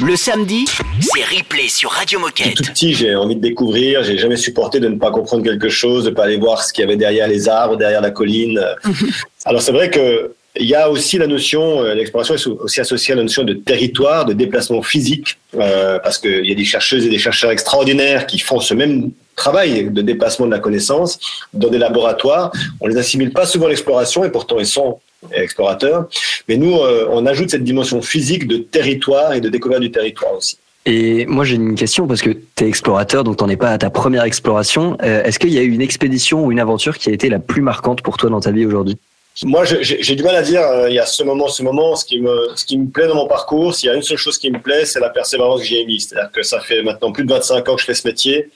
Le 0.00 0.16
samedi, 0.16 0.64
c'est 1.00 1.24
replay 1.24 1.68
sur 1.68 1.90
Radio 1.90 2.18
Moquette. 2.20 2.54
Tout 2.54 2.64
petit, 2.64 2.94
j'ai 2.94 3.14
envie 3.14 3.36
de 3.36 3.40
découvrir. 3.40 4.02
J'ai 4.02 4.16
jamais 4.16 4.36
supporté 4.36 4.80
de 4.80 4.88
ne 4.88 4.96
pas 4.96 5.10
comprendre 5.10 5.44
quelque 5.44 5.68
chose, 5.68 6.04
de 6.04 6.10
pas 6.10 6.24
aller 6.24 6.38
voir 6.38 6.64
ce 6.64 6.72
qu'il 6.72 6.82
y 6.82 6.84
avait 6.84 6.96
derrière 6.96 7.28
les 7.28 7.48
arbres, 7.48 7.76
derrière 7.76 8.00
la 8.00 8.10
colline. 8.10 8.60
Alors 9.44 9.60
c'est 9.60 9.72
vrai 9.72 9.90
que 9.90 10.32
il 10.58 10.66
y 10.66 10.74
a 10.74 10.90
aussi 10.90 11.18
la 11.18 11.26
notion, 11.26 11.82
euh, 11.82 11.94
l'exploration 11.94 12.34
est 12.34 12.46
aussi 12.46 12.80
associée 12.80 13.12
à 13.12 13.16
la 13.16 13.22
notion 13.22 13.44
de 13.44 13.52
territoire, 13.52 14.24
de 14.24 14.32
déplacement 14.32 14.82
physique, 14.82 15.38
euh, 15.54 15.98
parce 16.00 16.18
qu'il 16.18 16.46
y 16.46 16.52
a 16.52 16.54
des 16.54 16.64
chercheuses 16.64 17.06
et 17.06 17.10
des 17.10 17.18
chercheurs 17.18 17.50
extraordinaires 17.50 18.26
qui 18.26 18.38
font 18.38 18.60
ce 18.60 18.74
même 18.74 19.10
travail 19.36 19.90
de 19.90 20.02
déplacement 20.02 20.46
de 20.46 20.50
la 20.50 20.58
connaissance 20.58 21.18
dans 21.54 21.68
des 21.68 21.78
laboratoires. 21.78 22.52
On 22.80 22.86
les 22.86 22.96
assimile 22.96 23.32
pas 23.32 23.46
souvent 23.46 23.66
à 23.66 23.68
l'exploration 23.68 24.24
et 24.24 24.30
pourtant 24.30 24.58
ils 24.58 24.66
sont 24.66 24.98
explorateurs. 25.32 26.08
Mais 26.48 26.56
nous, 26.56 26.76
euh, 26.76 27.08
on 27.10 27.24
ajoute 27.26 27.50
cette 27.50 27.64
dimension 27.64 28.02
physique 28.02 28.46
de 28.46 28.58
territoire 28.58 29.32
et 29.34 29.40
de 29.40 29.48
découverte 29.48 29.82
du 29.82 29.90
territoire 29.90 30.34
aussi. 30.36 30.58
Et 30.86 31.26
moi 31.26 31.44
j'ai 31.44 31.56
une 31.56 31.74
question 31.74 32.06
parce 32.06 32.22
que 32.22 32.30
tu 32.30 32.64
es 32.64 32.68
explorateur, 32.68 33.22
donc 33.22 33.36
t'en 33.36 33.48
es 33.48 33.56
pas 33.56 33.70
à 33.70 33.78
ta 33.78 33.90
première 33.90 34.24
exploration. 34.24 34.96
Est-ce 35.00 35.38
qu'il 35.38 35.50
y 35.50 35.58
a 35.58 35.62
eu 35.62 35.70
une 35.70 35.82
expédition 35.82 36.46
ou 36.46 36.52
une 36.52 36.60
aventure 36.60 36.96
qui 36.96 37.10
a 37.10 37.12
été 37.12 37.28
la 37.28 37.40
plus 37.40 37.60
marquante 37.60 38.00
pour 38.00 38.16
toi 38.16 38.30
dans 38.30 38.40
ta 38.40 38.52
vie 38.52 38.64
aujourd'hui? 38.64 38.96
Moi, 39.44 39.64
j'ai 39.64 40.16
du 40.16 40.22
mal 40.22 40.34
à 40.34 40.42
dire, 40.42 40.62
euh, 40.62 40.88
il 40.88 40.94
y 40.94 40.98
a 40.98 41.06
ce 41.06 41.22
moment, 41.22 41.48
ce 41.48 41.62
moment, 41.62 41.94
ce 41.94 42.04
qui, 42.04 42.20
me, 42.20 42.50
ce 42.56 42.64
qui 42.64 42.76
me 42.76 42.88
plaît 42.88 43.06
dans 43.06 43.14
mon 43.14 43.28
parcours, 43.28 43.74
s'il 43.74 43.88
y 43.88 43.92
a 43.92 43.94
une 43.94 44.02
seule 44.02 44.16
chose 44.18 44.36
qui 44.36 44.50
me 44.50 44.60
plaît, 44.60 44.84
c'est 44.84 45.00
la 45.00 45.10
persévérance 45.10 45.60
que 45.60 45.66
j'ai 45.66 45.80
émise. 45.80 46.08
C'est-à-dire 46.08 46.32
que 46.32 46.42
ça 46.42 46.60
fait 46.60 46.82
maintenant 46.82 47.12
plus 47.12 47.24
de 47.24 47.32
25 47.32 47.68
ans 47.68 47.74
que 47.76 47.80
je 47.80 47.86
fais 47.86 47.94
ce 47.94 48.06
métier. 48.06 48.50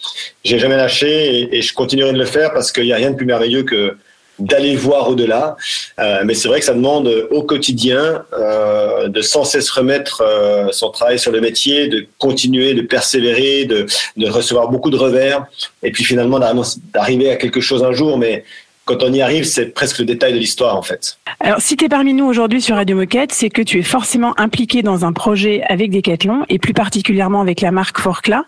J'ai 0.44 0.58
jamais 0.58 0.76
lâché 0.76 1.38
et, 1.38 1.58
et 1.58 1.62
je 1.62 1.72
continuerai 1.72 2.12
de 2.12 2.18
le 2.18 2.24
faire 2.24 2.52
parce 2.52 2.72
qu'il 2.72 2.84
n'y 2.84 2.92
a 2.92 2.96
rien 2.96 3.12
de 3.12 3.16
plus 3.16 3.26
merveilleux 3.26 3.62
que 3.62 3.96
d'aller 4.38 4.76
voir 4.76 5.08
au-delà. 5.08 5.56
Euh, 5.98 6.22
mais 6.24 6.34
c'est 6.34 6.48
vrai 6.48 6.60
que 6.60 6.66
ça 6.66 6.74
demande 6.74 7.08
au 7.30 7.42
quotidien 7.42 8.24
euh, 8.32 9.08
de 9.08 9.22
sans 9.22 9.44
cesse 9.44 9.70
remettre 9.70 10.22
euh, 10.22 10.68
son 10.72 10.90
travail 10.90 11.18
sur 11.18 11.32
le 11.32 11.40
métier, 11.40 11.88
de 11.88 12.06
continuer, 12.18 12.74
de 12.74 12.82
persévérer, 12.82 13.64
de, 13.66 13.86
de 14.16 14.28
recevoir 14.28 14.68
beaucoup 14.68 14.90
de 14.90 14.96
revers 14.96 15.44
et 15.82 15.92
puis 15.92 16.04
finalement 16.04 16.40
d'arriver 16.40 17.30
à 17.30 17.36
quelque 17.36 17.60
chose 17.60 17.84
un 17.84 17.92
jour. 17.92 18.18
Mais 18.18 18.44
quand 18.84 19.02
on 19.02 19.12
y 19.12 19.22
arrive, 19.22 19.44
c'est 19.44 19.66
presque 19.66 19.98
le 19.98 20.04
détail 20.04 20.32
de 20.32 20.38
l'histoire 20.38 20.76
en 20.76 20.82
fait. 20.82 21.18
Alors, 21.40 21.60
si 21.60 21.76
tu 21.76 21.84
es 21.84 21.88
parmi 21.88 22.14
nous 22.14 22.24
aujourd'hui 22.24 22.60
sur 22.60 22.76
Radio 22.76 22.96
Moquette, 22.96 23.32
c'est 23.32 23.50
que 23.50 23.62
tu 23.62 23.78
es 23.78 23.82
forcément 23.82 24.38
impliqué 24.38 24.82
dans 24.82 25.04
un 25.04 25.12
projet 25.12 25.62
avec 25.68 25.90
Decathlon 25.90 26.44
et 26.48 26.58
plus 26.58 26.74
particulièrement 26.74 27.40
avec 27.40 27.60
la 27.60 27.70
marque 27.70 27.98
Forcla. 27.98 28.44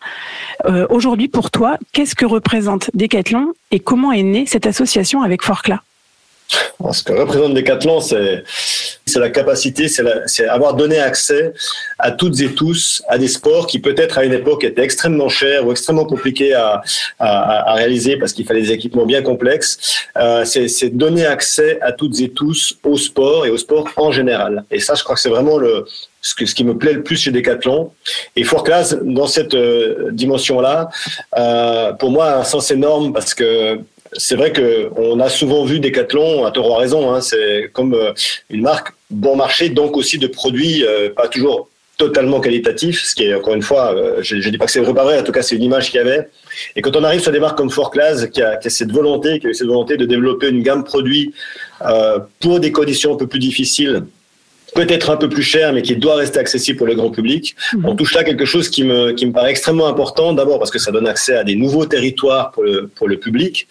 Euh, 0.67 0.87
aujourd'hui, 0.91 1.29
pour 1.29 1.51
toi, 1.51 1.79
qu'est-ce 1.93 2.15
que 2.15 2.27
représente 2.27 2.91
Decathlon 2.95 3.55
et 3.71 3.81
comment 3.81 4.13
est 4.13 4.23
née 4.23 4.47
cette 4.47 4.67
association 4.67 5.23
avec 5.23 5.43
Forcla? 5.43 5.83
Ce 6.93 7.03
que 7.03 7.13
représente 7.13 7.55
Decathlon, 7.55 8.01
c'est 8.01 8.45
la 9.17 9.31
capacité, 9.31 9.89
c'est 9.89 10.47
avoir 10.47 10.75
donné 10.75 10.99
accès 10.99 11.53
à 11.99 12.11
toutes 12.11 12.41
et 12.41 12.53
tous 12.55 13.03
à 13.09 13.19
des 13.19 13.29
sports 13.29 13.67
qui 13.67 13.79
peut-être 13.79 14.19
à 14.19 14.25
une 14.25 14.33
époque 14.33 14.65
étaient 14.65 14.83
extrêmement 14.83 15.29
chers 15.29 15.67
ou 15.67 15.73
extrêmement 15.73 16.05
compliqués 16.05 16.55
à, 16.55 16.83
réaliser 17.75 18.17
parce 18.17 18.33
qu'il 18.33 18.47
fallait 18.47 18.63
des 18.63 18.73
équipements 18.73 19.07
bien 19.07 19.23
complexes. 19.23 20.07
Euh, 20.17 20.45
c'est 20.45 20.91
donner 20.91 21.27
accès 21.27 21.81
à 21.81 21.93
toutes 21.93 22.21
et 22.21 22.31
tous 22.31 22.77
au 22.85 22.97
sport 22.97 23.47
et 23.47 23.51
au 23.51 23.57
sport 23.57 23.89
en 23.97 24.13
général. 24.13 24.65
Et 24.71 24.81
ça, 24.81 24.95
je 24.95 25.03
crois 25.03 25.17
que 25.17 25.21
c'est 25.21 25.31
vraiment 25.31 25.59
le 25.59 25.87
ce, 26.25 26.55
qui 26.55 26.65
me 26.65 26.77
plaît 26.77 26.95
le 26.95 27.03
plus 27.03 27.17
chez 27.17 27.31
Decathlon. 27.31 27.93
Et 28.35 28.45
Fort 28.45 28.65
Class, 28.65 28.97
dans 29.03 29.27
cette 29.27 29.55
euh, 29.55 30.11
dimension-là, 30.13 30.89
euh, 31.37 31.93
pour 31.93 32.11
moi, 32.11 32.27
a 32.27 32.39
un 32.39 32.45
sens 32.45 32.71
énorme 32.71 33.13
parce 33.13 33.35
que 33.35 33.79
c'est 34.17 34.37
vrai 34.37 34.53
que 34.53 34.91
on 34.97 35.21
a 35.21 35.29
souvent 35.29 35.65
vu 35.65 35.81
Decathlon, 35.81 36.45
à 36.45 36.51
tort 36.51 36.79
raison, 36.79 37.13
hein, 37.13 37.21
c'est 37.21 37.71
comme 37.73 37.95
euh, 37.95 38.13
une 38.51 38.63
marque 38.63 38.95
bon 39.11 39.37
marché, 39.37 39.69
donc 39.69 39.97
aussi 39.97 40.19
de 40.19 40.27
produits 40.27 40.85
euh, 40.85 41.11
pas 41.11 41.29
toujours 41.29 41.69
totalement 41.97 42.41
qualitatifs, 42.41 43.03
ce 43.05 43.15
qui 43.15 43.25
est 43.25 43.35
encore 43.35 43.55
une 43.55 43.63
fois, 43.63 43.95
euh, 43.95 44.19
je, 44.21 44.41
je 44.41 44.51
dis 44.51 44.59
pas 44.59 44.67
que 44.67 44.73
c'est 44.73 44.81
vrai, 44.81 45.19
en 45.19 45.23
tout 45.23 45.33
cas 45.33 45.43
c'est 45.43 45.57
une 45.57 45.63
image 45.63 45.91
qu'il 45.91 45.99
y 45.99 46.01
avait. 46.01 46.29
Et 46.75 46.83
quand 46.83 46.97
on 46.97 47.05
arrive 47.05 47.21
sur 47.21 47.33
des 47.33 47.39
marques 47.39 47.57
comme 47.57 47.71
Fort 47.71 47.91
Class, 47.91 48.27
qui 48.27 48.43
a, 48.43 48.57
qui 48.57 48.67
a 48.67 48.71
cette 48.71 48.91
volonté, 48.91 49.39
qui 49.39 49.47
a 49.47 49.55
cette 49.55 49.67
volonté 49.67 49.97
de 49.97 50.05
développer 50.05 50.49
une 50.49 50.63
gamme 50.63 50.85
produit 50.85 51.33
euh, 51.83 52.19
pour 52.41 52.61
des 52.61 52.73
conditions 52.73 53.15
un 53.15 53.17
peu 53.17 53.27
plus 53.27 53.39
difficiles, 53.39 54.05
peut-être 54.75 55.11
un 55.11 55.17
peu 55.17 55.29
plus 55.29 55.43
cher, 55.43 55.73
mais 55.73 55.83
qui 55.83 55.97
doit 55.97 56.17
rester 56.17 56.39
accessible 56.39 56.79
pour 56.79 56.87
le 56.87 56.95
grand 56.95 57.11
public. 57.11 57.55
On 57.85 57.95
touche 57.95 58.15
là 58.15 58.25
quelque 58.25 58.45
chose 58.45 58.69
qui 58.69 58.85
me, 58.85 59.13
qui 59.13 59.27
me 59.27 59.33
paraît 59.33 59.51
extrêmement 59.51 59.87
important, 59.87 60.33
d'abord 60.33 60.59
parce 60.59 60.71
que 60.71 60.79
ça 60.79 60.91
donne 60.91 61.07
accès 61.07 61.37
à 61.37 61.45
des 61.45 61.55
nouveaux 61.55 61.87
territoires 61.87 62.51
pour 62.51 62.63
le, 62.65 62.89
pour 62.89 63.09
le 63.09 63.17
public, 63.19 63.67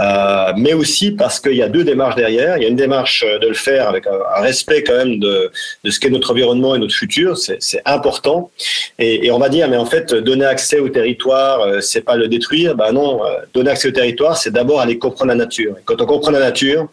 euh, 0.00 0.52
mais 0.56 0.72
aussi 0.72 1.10
parce 1.10 1.40
qu'il 1.40 1.56
y 1.56 1.62
a 1.62 1.68
deux 1.68 1.84
démarches 1.84 2.16
derrière. 2.16 2.56
Il 2.56 2.62
y 2.62 2.66
a 2.66 2.68
une 2.68 2.76
démarche 2.76 3.24
euh, 3.26 3.38
de 3.38 3.48
le 3.48 3.54
faire 3.54 3.88
avec 3.88 4.06
un, 4.06 4.18
un 4.36 4.40
respect 4.40 4.82
quand 4.82 4.96
même 4.96 5.18
de, 5.18 5.50
de 5.84 5.90
ce 5.90 5.98
qu'est 6.00 6.10
notre 6.10 6.30
environnement 6.30 6.74
et 6.74 6.78
notre 6.78 6.94
futur, 6.94 7.36
c'est 7.36 7.58
c'est 7.60 7.82
important. 7.84 8.50
Et, 8.98 9.26
et 9.26 9.30
on 9.30 9.38
va 9.38 9.48
dire, 9.48 9.68
mais 9.68 9.76
en 9.76 9.86
fait, 9.86 10.14
donner 10.14 10.44
accès 10.44 10.78
au 10.78 10.88
territoire, 10.88 11.60
euh, 11.60 11.80
c'est 11.80 12.02
pas 12.02 12.16
le 12.16 12.28
détruire. 12.28 12.76
Ben 12.76 12.92
non, 12.92 13.24
euh, 13.24 13.30
donner 13.52 13.70
accès 13.70 13.88
au 13.88 13.92
territoire, 13.92 14.36
c'est 14.36 14.50
d'abord 14.50 14.80
aller 14.80 14.98
comprendre 14.98 15.30
la 15.30 15.34
nature. 15.34 15.74
Et 15.78 15.82
quand 15.84 16.00
on 16.00 16.06
comprend 16.06 16.30
la 16.30 16.40
nature, 16.40 16.88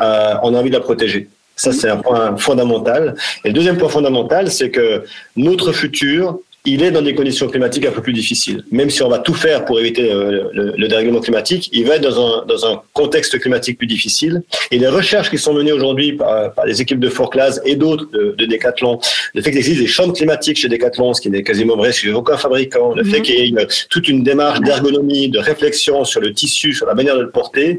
euh, 0.00 0.34
on 0.42 0.54
a 0.54 0.58
envie 0.58 0.70
de 0.70 0.74
la 0.74 0.80
protéger. 0.80 1.28
Ça, 1.56 1.72
c'est 1.72 1.88
un 1.88 1.98
point 1.98 2.36
fondamental. 2.36 3.14
Et 3.44 3.48
le 3.48 3.54
deuxième 3.54 3.78
point 3.78 3.88
fondamental, 3.88 4.50
c'est 4.50 4.70
que 4.70 5.04
notre 5.36 5.72
futur, 5.72 6.38
il 6.66 6.82
est 6.82 6.90
dans 6.90 7.02
des 7.02 7.14
conditions 7.14 7.46
climatiques 7.46 7.84
un 7.84 7.90
peu 7.90 8.00
plus 8.00 8.14
difficiles. 8.14 8.64
Même 8.72 8.88
si 8.88 9.02
on 9.02 9.08
va 9.10 9.18
tout 9.18 9.34
faire 9.34 9.66
pour 9.66 9.78
éviter 9.78 10.10
euh, 10.10 10.44
le, 10.54 10.72
le 10.78 10.88
dérèglement 10.88 11.20
climatique, 11.20 11.68
il 11.74 11.84
va 11.86 11.96
être 11.96 12.02
dans 12.02 12.18
un, 12.40 12.46
dans 12.46 12.64
un 12.66 12.80
contexte 12.94 13.38
climatique 13.38 13.76
plus 13.76 13.86
difficile. 13.86 14.42
Et 14.70 14.78
les 14.78 14.88
recherches 14.88 15.28
qui 15.28 15.36
sont 15.36 15.52
menées 15.52 15.72
aujourd'hui 15.72 16.14
par, 16.14 16.54
par 16.54 16.64
les 16.64 16.80
équipes 16.80 17.00
de 17.00 17.10
Fort 17.10 17.28
Class 17.28 17.60
et 17.66 17.76
d'autres 17.76 18.06
de, 18.10 18.34
de 18.38 18.46
Decathlon, 18.46 18.98
le 19.34 19.42
fait 19.42 19.50
qu'il 19.50 19.58
existe 19.58 19.80
des 19.82 19.86
chambres 19.86 20.14
climatiques 20.14 20.56
chez 20.56 20.68
Decathlon, 20.70 21.12
ce 21.12 21.20
qui 21.20 21.28
n'est 21.28 21.42
quasiment 21.42 21.76
vrai 21.76 21.92
chez 21.92 22.10
aucun 22.14 22.38
fabricant, 22.38 22.94
le 22.94 23.04
fait 23.04 23.20
qu'il 23.20 23.34
y 23.34 23.42
ait 23.42 23.48
une- 23.48 23.66
toute 23.90 24.08
une 24.08 24.22
démarche 24.24 24.60
d'ergonomie, 24.60 25.28
de 25.28 25.38
réflexion 25.40 26.04
sur 26.04 26.22
le 26.22 26.32
tissu, 26.32 26.72
sur 26.72 26.86
la 26.86 26.94
manière 26.94 27.16
de 27.18 27.22
le 27.24 27.30
porter, 27.30 27.78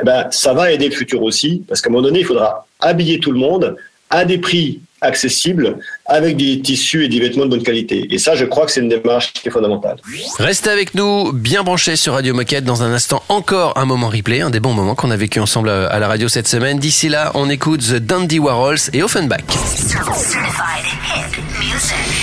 eh 0.00 0.02
ben, 0.04 0.26
ça 0.30 0.54
va 0.54 0.72
aider 0.72 0.86
le 0.88 0.94
futur 0.94 1.22
aussi, 1.22 1.62
parce 1.68 1.82
qu'à 1.82 1.90
un 1.90 1.92
moment 1.92 2.04
donné, 2.08 2.20
il 2.20 2.24
faudra 2.24 2.66
habiller 2.82 3.18
tout 3.18 3.32
le 3.32 3.38
monde 3.38 3.76
à 4.10 4.24
des 4.24 4.38
prix 4.38 4.80
accessibles 5.00 5.78
avec 6.06 6.36
des 6.36 6.60
tissus 6.60 7.04
et 7.04 7.08
des 7.08 7.18
vêtements 7.18 7.44
de 7.44 7.50
bonne 7.50 7.62
qualité. 7.62 8.06
Et 8.10 8.18
ça, 8.18 8.34
je 8.34 8.44
crois 8.44 8.66
que 8.66 8.72
c'est 8.72 8.80
une 8.80 8.88
démarche 8.88 9.32
qui 9.32 9.48
est 9.48 9.50
fondamentale. 9.50 9.96
Restez 10.38 10.70
avec 10.70 10.94
nous, 10.94 11.32
bien 11.32 11.62
branchés 11.62 11.96
sur 11.96 12.12
Radio 12.14 12.34
Moquette. 12.34 12.64
Dans 12.64 12.82
un 12.82 12.92
instant, 12.92 13.22
encore 13.28 13.76
un 13.76 13.84
moment 13.84 14.08
replay, 14.08 14.40
un 14.40 14.50
des 14.50 14.60
bons 14.60 14.74
moments 14.74 14.94
qu'on 14.94 15.10
a 15.10 15.16
vécu 15.16 15.40
ensemble 15.40 15.70
à 15.70 15.98
la 15.98 16.08
radio 16.08 16.28
cette 16.28 16.46
semaine. 16.46 16.78
D'ici 16.78 17.08
là, 17.08 17.32
on 17.34 17.50
écoute 17.50 17.80
The 17.80 17.96
Dandy 17.96 18.38
Warhols 18.38 18.90
et 18.92 19.02
Offenbach. 19.02 19.40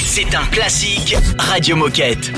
C'est 0.05 0.35
un 0.35 0.45
classique 0.51 1.15
Radio 1.37 1.75
Moquette. 1.75 2.31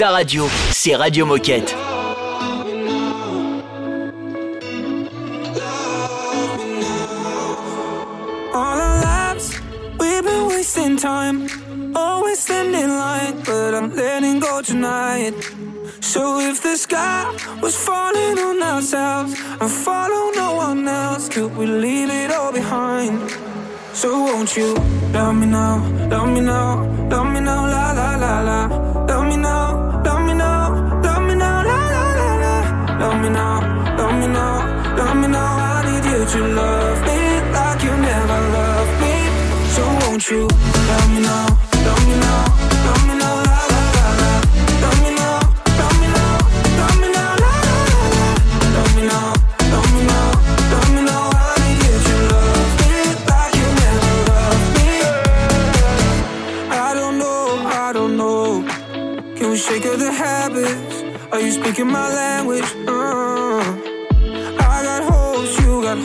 ta 0.00 0.12
radio, 0.12 0.48
c'est 0.70 0.96
Radio 0.96 1.26
Moquette. 1.26 1.74
All 8.54 8.78
our 8.80 9.02
lives, 9.02 9.60
we've 9.98 10.22
been 10.24 10.46
wasting 10.48 10.96
time. 10.96 11.46
Always 11.94 12.38
standing 12.38 12.88
line, 12.88 13.42
but 13.44 13.74
I'm 13.74 13.94
letting 13.94 14.40
go 14.40 14.62
tonight. 14.62 15.34
So 16.00 16.40
if 16.40 16.62
the 16.62 16.78
sky 16.78 17.30
was 17.60 17.76
falling 17.76 18.38
on 18.38 18.62
ourselves 18.62 19.38
and 19.60 19.70
follow 19.70 20.30
no 20.34 20.54
one 20.54 20.88
else, 20.88 21.28
could 21.28 21.54
we 21.54 21.66
leave 21.66 22.08
it 22.08 22.30
all 22.30 22.52
behind? 22.52 23.20
So 23.92 24.08
won't 24.22 24.56
you 24.56 24.72
love 25.12 25.34
me 25.34 25.44
now, 25.44 25.76
love 26.08 26.30
me 26.30 26.40
now, 26.40 26.86
love 27.10 27.19
me 40.30 40.36
me 40.36 40.46
me 41.10 41.20
la 41.20 41.36
la 41.36 41.80
la 41.80 41.92
me 41.92 42.14
me 42.90 42.94
me 43.00 43.14
la 47.10 47.34
la 47.34 47.54
la 48.70 48.82
me 48.84 49.02
me 50.90 51.00
me 51.00 51.26
you 52.08 52.18
love 52.30 52.72
me 52.78 52.98
like 53.26 53.54
you 53.58 53.66
never 53.82 54.14
loved 54.30 54.68
me. 54.76 54.90
I 56.70 56.94
don't 56.94 57.16
know, 57.18 57.42
I 57.66 57.92
don't 57.92 58.14
know. 58.16 58.62
Can 59.36 59.50
we 59.50 59.56
shake 59.56 59.84
of 59.86 59.98
the 59.98 60.12
habits? 60.12 61.02
Are 61.32 61.40
you 61.40 61.50
speaking 61.50 61.88
my 61.88 62.08
language? 62.08 62.70
Uh-huh. 62.86 63.62
I 64.60 64.82
got 64.84 65.02
holes, 65.12 65.58
you 65.58 65.82
got 65.82 65.98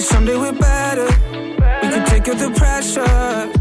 someday 0.00 0.36
we're 0.36 0.52
back 0.52 0.75
the 2.48 2.58
pressure. 2.58 3.55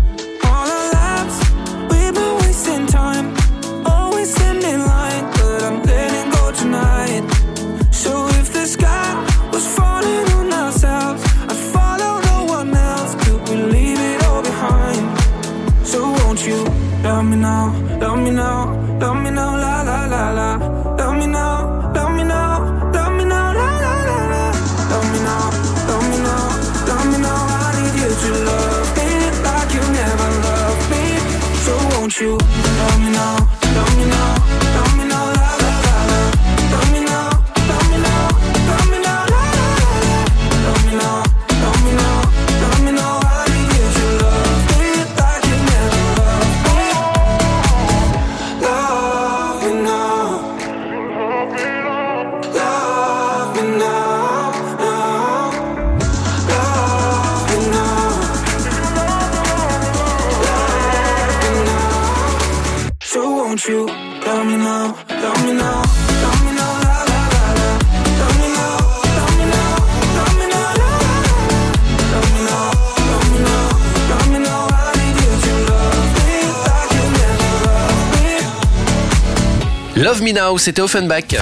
C'était 80.58 80.82
Offenbach. 80.82 81.36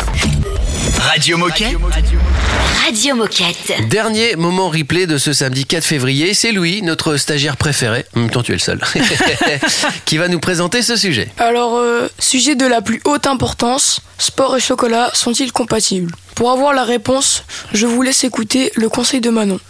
Radio 0.99 1.37
Moquette. 1.37 1.77
Radio 2.85 3.15
Moquette. 3.15 3.71
Dernier 3.89 4.35
moment 4.35 4.67
replay 4.67 5.07
de 5.07 5.17
ce 5.17 5.31
samedi 5.31 5.63
4 5.63 5.85
février, 5.85 6.33
c'est 6.33 6.51
Louis, 6.51 6.81
notre 6.81 7.15
stagiaire 7.15 7.55
préféré, 7.55 8.03
hum, 8.17 8.27
en 8.35 8.43
tu 8.43 8.51
es 8.51 8.55
le 8.55 8.59
seul, 8.59 8.81
qui 10.05 10.17
va 10.17 10.27
nous 10.27 10.41
présenter 10.41 10.81
ce 10.81 10.97
sujet. 10.97 11.29
Alors, 11.37 11.77
euh, 11.77 12.09
sujet 12.19 12.55
de 12.55 12.65
la 12.65 12.81
plus 12.81 12.99
haute 13.05 13.25
importance, 13.25 14.01
sport 14.17 14.57
et 14.57 14.59
chocolat 14.59 15.11
sont-ils 15.13 15.53
compatibles? 15.53 16.11
Pour 16.35 16.51
avoir 16.51 16.73
la 16.73 16.83
réponse, 16.83 17.45
je 17.73 17.85
vous 17.85 18.01
laisse 18.01 18.25
écouter 18.25 18.73
le 18.75 18.89
conseil 18.89 19.21
de 19.21 19.29
Manon. 19.29 19.61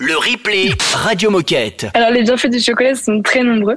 Le 0.00 0.16
replay 0.16 0.70
Radio 0.94 1.30
Moquette. 1.30 1.88
Alors, 1.92 2.10
les 2.10 2.22
bienfaits 2.22 2.48
du 2.48 2.60
chocolat 2.60 2.94
sont 2.94 3.20
très 3.20 3.42
nombreux. 3.42 3.76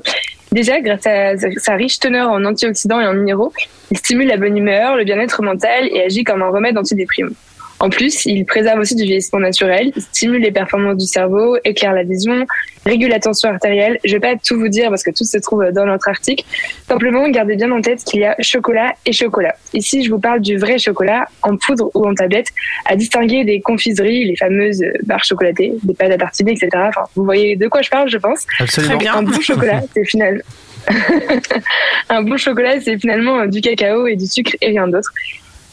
Déjà, 0.51 0.81
grâce 0.81 1.05
à 1.05 1.37
sa 1.57 1.75
riche 1.75 1.99
teneur 1.99 2.29
en 2.29 2.43
antioxydants 2.43 2.99
et 2.99 3.05
en 3.05 3.13
minéraux, 3.13 3.53
il 3.91 3.97
stimule 3.97 4.27
la 4.27 4.37
bonne 4.37 4.57
humeur, 4.57 4.95
le 4.95 5.03
bien-être 5.03 5.43
mental 5.43 5.87
et 5.91 6.01
agit 6.01 6.23
comme 6.23 6.41
un 6.41 6.49
remède 6.49 6.77
antidéprime. 6.77 7.31
En 7.79 7.89
plus, 7.89 8.25
il 8.25 8.45
préserve 8.45 8.79
aussi 8.79 8.95
du 8.95 9.03
vieillissement 9.03 9.39
naturel, 9.39 9.91
stimule 9.97 10.41
les 10.41 10.51
performances 10.51 10.97
du 10.97 11.05
cerveau, 11.05 11.57
éclaire 11.63 11.93
la 11.93 12.03
vision, 12.03 12.45
régule 12.85 13.09
la 13.09 13.19
tension 13.19 13.49
artérielle. 13.49 13.99
Je 14.03 14.13
vais 14.13 14.19
pas 14.19 14.35
tout 14.35 14.59
vous 14.59 14.67
dire 14.67 14.89
parce 14.89 15.03
que 15.03 15.11
tout 15.11 15.23
se 15.23 15.37
trouve 15.37 15.63
dans 15.71 15.85
notre 15.85 16.09
article. 16.09 16.43
Simplement, 16.87 17.27
gardez 17.29 17.55
bien 17.55 17.71
en 17.71 17.81
tête 17.81 18.03
qu'il 18.03 18.19
y 18.19 18.25
a 18.25 18.35
chocolat 18.39 18.93
et 19.05 19.13
chocolat. 19.13 19.55
Ici, 19.73 20.03
je 20.03 20.09
vous 20.09 20.19
parle 20.19 20.41
du 20.41 20.57
vrai 20.57 20.77
chocolat, 20.77 21.25
en 21.41 21.55
poudre 21.55 21.89
ou 21.93 22.05
en 22.05 22.13
tablette, 22.13 22.47
à 22.85 22.97
distinguer 22.97 23.45
des 23.45 23.61
confiseries, 23.61 24.25
les 24.25 24.35
fameuses 24.35 24.83
barres 25.03 25.23
chocolatées, 25.23 25.73
des 25.83 25.93
pâtes 25.93 26.11
à 26.11 26.17
tartiner, 26.17 26.51
etc. 26.51 26.69
Enfin, 26.75 27.03
vous 27.15 27.23
voyez 27.23 27.55
de 27.55 27.67
quoi 27.67 27.81
je 27.81 27.89
parle, 27.89 28.09
je 28.09 28.17
pense. 28.17 28.45
Absolument. 28.59 28.95
Très 28.95 29.03
bien. 29.03 29.15
Un 29.15 29.23
bon 29.23 29.39
chocolat, 29.39 29.81
c'est 29.93 30.05
final. 30.05 30.43
un 32.09 32.23
bon 32.23 32.37
chocolat, 32.37 32.81
c'est 32.81 32.97
finalement 32.97 33.45
du 33.45 33.61
cacao 33.61 34.07
et 34.07 34.15
du 34.15 34.27
sucre 34.27 34.55
et 34.61 34.67
rien 34.67 34.87
d'autre. 34.87 35.11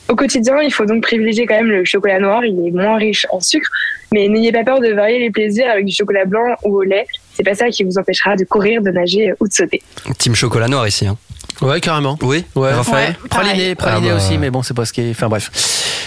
Au 0.08 0.14
quotidien, 0.14 0.60
il 0.62 0.72
faut 0.72 0.86
donc 0.86 1.02
privilégier 1.02 1.46
quand 1.46 1.56
même 1.56 1.70
le 1.70 1.84
chocolat 1.84 2.20
noir. 2.20 2.44
Il 2.44 2.66
est 2.66 2.70
moins 2.70 2.96
riche 2.96 3.26
en 3.30 3.40
sucre, 3.40 3.70
mais 4.12 4.28
n'ayez 4.28 4.52
pas 4.52 4.64
peur 4.64 4.80
de 4.80 4.88
varier 4.88 5.18
les 5.18 5.30
plaisirs 5.30 5.68
avec 5.70 5.84
du 5.84 5.94
chocolat 5.94 6.24
blanc 6.24 6.56
ou 6.64 6.76
au 6.78 6.82
lait. 6.82 7.06
C'est 7.34 7.42
pas 7.42 7.54
ça 7.54 7.68
qui 7.68 7.82
vous 7.84 7.98
empêchera 7.98 8.36
de 8.36 8.44
courir, 8.44 8.82
de 8.82 8.90
nager 8.90 9.32
ou 9.40 9.48
de 9.48 9.52
sauter. 9.52 9.82
Team 10.18 10.34
chocolat 10.34 10.68
noir 10.68 10.86
ici. 10.86 11.06
Hein. 11.06 11.18
Ouais, 11.62 11.80
carrément. 11.80 12.18
Oui, 12.22 12.44
Ouais, 12.54 12.72
Raphaël 12.72 13.16
ouais, 13.22 13.28
praliné, 13.28 13.74
praliné 13.74 14.08
Ah 14.10 14.14
bah. 14.14 14.16
aussi, 14.16 14.36
mais 14.38 14.50
bon, 14.50 14.62
c'est 14.62 14.74
pas 14.74 14.84
ce 14.84 14.92
qui 14.92 15.00
est. 15.00 15.10
Enfin 15.10 15.28
bref. 15.28 15.50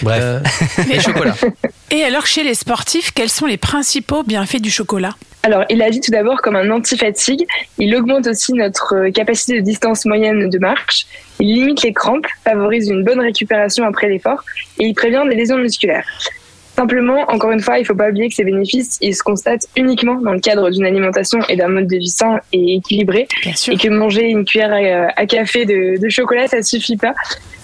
Bref. 0.02 0.18
Euh, 0.22 0.40
et 0.92 1.00
chocolat. 1.00 1.34
Et 1.90 2.04
alors, 2.04 2.24
chez 2.26 2.44
les 2.44 2.54
sportifs, 2.54 3.10
quels 3.12 3.28
sont 3.30 3.46
les 3.46 3.56
principaux 3.56 4.22
bienfaits 4.22 4.60
du 4.60 4.70
chocolat? 4.70 5.10
Alors, 5.42 5.64
il 5.70 5.82
agit 5.82 6.00
tout 6.00 6.12
d'abord 6.12 6.40
comme 6.40 6.54
un 6.54 6.70
anti-fatigue. 6.70 7.44
Il 7.78 7.94
augmente 7.96 8.26
aussi 8.28 8.52
notre 8.52 9.08
capacité 9.08 9.56
de 9.56 9.64
distance 9.64 10.04
moyenne 10.04 10.48
de 10.48 10.58
marche. 10.58 11.06
Il 11.40 11.52
limite 11.54 11.82
les 11.82 11.92
crampes, 11.92 12.26
favorise 12.44 12.88
une 12.90 13.02
bonne 13.02 13.20
récupération 13.20 13.84
après 13.86 14.08
l'effort 14.08 14.44
et 14.78 14.84
il 14.84 14.94
prévient 14.94 15.22
des 15.28 15.34
lésions 15.34 15.56
musculaires. 15.56 16.04
Simplement, 16.80 17.30
encore 17.30 17.50
une 17.50 17.60
fois, 17.60 17.76
il 17.76 17.82
ne 17.82 17.86
faut 17.86 17.94
pas 17.94 18.08
oublier 18.08 18.30
que 18.30 18.34
ces 18.34 18.42
bénéfices, 18.42 18.96
ils 19.02 19.14
se 19.14 19.22
constatent 19.22 19.66
uniquement 19.76 20.14
dans 20.14 20.32
le 20.32 20.40
cadre 20.40 20.70
d'une 20.70 20.86
alimentation 20.86 21.40
et 21.50 21.56
d'un 21.56 21.68
mode 21.68 21.86
de 21.86 21.96
vie 21.96 22.08
sain 22.08 22.40
et 22.54 22.76
équilibré. 22.76 23.28
Et 23.68 23.76
que 23.76 23.88
manger 23.90 24.30
une 24.30 24.46
cuillère 24.46 24.72
à, 24.72 25.12
à 25.14 25.26
café 25.26 25.66
de, 25.66 26.00
de 26.00 26.08
chocolat, 26.08 26.48
ça 26.48 26.62
suffit 26.62 26.96
pas. 26.96 27.12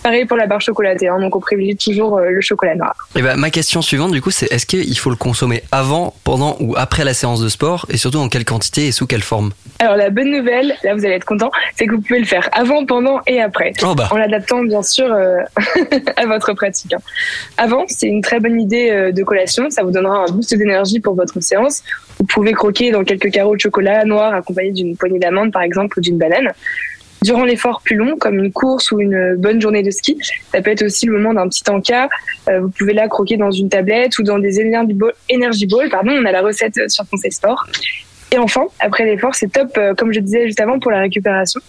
Pareil 0.06 0.24
pour 0.24 0.36
la 0.36 0.46
barre 0.46 0.60
chocolatée, 0.60 1.08
hein, 1.08 1.18
donc 1.18 1.34
on 1.34 1.40
privilégie 1.40 1.76
toujours 1.76 2.18
euh, 2.18 2.30
le 2.30 2.40
chocolat 2.40 2.76
noir. 2.76 2.94
Et 3.16 3.22
bah, 3.22 3.34
ma 3.34 3.50
question 3.50 3.82
suivante, 3.82 4.12
du 4.12 4.22
coup, 4.22 4.30
c'est 4.30 4.46
est-ce 4.52 4.64
qu'il 4.64 4.96
faut 4.96 5.10
le 5.10 5.16
consommer 5.16 5.64
avant, 5.72 6.14
pendant 6.22 6.56
ou 6.60 6.76
après 6.76 7.02
la 7.02 7.12
séance 7.12 7.40
de 7.40 7.48
sport 7.48 7.86
Et 7.90 7.96
surtout, 7.96 8.18
en 8.18 8.28
quelle 8.28 8.44
quantité 8.44 8.86
et 8.86 8.92
sous 8.92 9.08
quelle 9.08 9.22
forme? 9.22 9.50
Alors 9.80 9.96
la 9.96 10.10
bonne 10.10 10.30
nouvelle, 10.30 10.76
là 10.84 10.94
vous 10.94 11.04
allez 11.04 11.14
être 11.16 11.24
content, 11.24 11.50
c'est 11.74 11.88
que 11.88 11.96
vous 11.96 12.00
pouvez 12.00 12.20
le 12.20 12.24
faire 12.24 12.48
avant, 12.52 12.86
pendant 12.86 13.20
et 13.26 13.40
après. 13.40 13.72
Oh 13.82 13.96
bah. 13.96 14.08
En 14.12 14.16
l'adaptant 14.16 14.62
bien 14.62 14.84
sûr 14.84 15.12
euh, 15.12 15.38
à 16.16 16.26
votre 16.26 16.52
pratique. 16.52 16.94
hein. 16.94 16.98
Avant, 17.56 17.84
c'est 17.88 18.06
une 18.06 18.22
très 18.22 18.38
bonne 18.38 18.60
idée 18.60 18.90
euh, 18.92 19.10
de 19.10 19.24
collation, 19.24 19.70
ça 19.70 19.82
vous 19.82 19.90
donnera 19.90 20.18
un 20.18 20.30
boost 20.30 20.54
d'énergie 20.54 21.00
pour 21.00 21.16
votre 21.16 21.40
séance. 21.40 21.82
Vous 22.20 22.26
pouvez 22.26 22.52
croquer 22.52 22.92
dans 22.92 23.02
quelques 23.02 23.32
carreaux 23.32 23.56
de 23.56 23.60
chocolat 23.60 24.04
noir 24.04 24.34
accompagnés 24.34 24.70
d'une 24.70 24.96
poignée 24.96 25.18
d'amandes 25.18 25.50
par 25.50 25.62
exemple 25.62 25.98
ou 25.98 26.00
d'une 26.00 26.16
banane. 26.16 26.52
Durant 27.26 27.44
l'effort 27.44 27.80
plus 27.82 27.96
long, 27.96 28.16
comme 28.16 28.36
une 28.36 28.52
course 28.52 28.92
ou 28.92 29.00
une 29.00 29.34
bonne 29.34 29.60
journée 29.60 29.82
de 29.82 29.90
ski, 29.90 30.16
ça 30.52 30.62
peut 30.62 30.70
être 30.70 30.84
aussi 30.84 31.06
le 31.06 31.12
moment 31.14 31.34
d'un 31.34 31.48
petit 31.48 31.68
encas. 31.68 32.08
Euh, 32.48 32.60
vous 32.60 32.68
pouvez 32.68 32.92
là 32.92 33.08
croquer 33.08 33.36
dans 33.36 33.50
une 33.50 33.68
tablette 33.68 34.16
ou 34.20 34.22
dans 34.22 34.38
des 34.38 34.60
energy 34.60 34.94
balls. 34.94 35.12
Balls 35.68 35.90
pardon, 35.90 36.12
on 36.12 36.24
a 36.24 36.30
la 36.30 36.40
recette 36.40 36.88
sur 36.88 37.04
Conseil 37.10 37.32
Sport. 37.32 37.66
Et 38.30 38.38
enfin, 38.38 38.66
après 38.78 39.04
l'effort, 39.06 39.34
c'est 39.34 39.50
top, 39.50 39.76
euh, 39.76 39.92
comme 39.94 40.12
je 40.12 40.20
disais 40.20 40.46
juste 40.46 40.60
avant, 40.60 40.78
pour 40.78 40.92
la 40.92 41.00
récupération. 41.00 41.60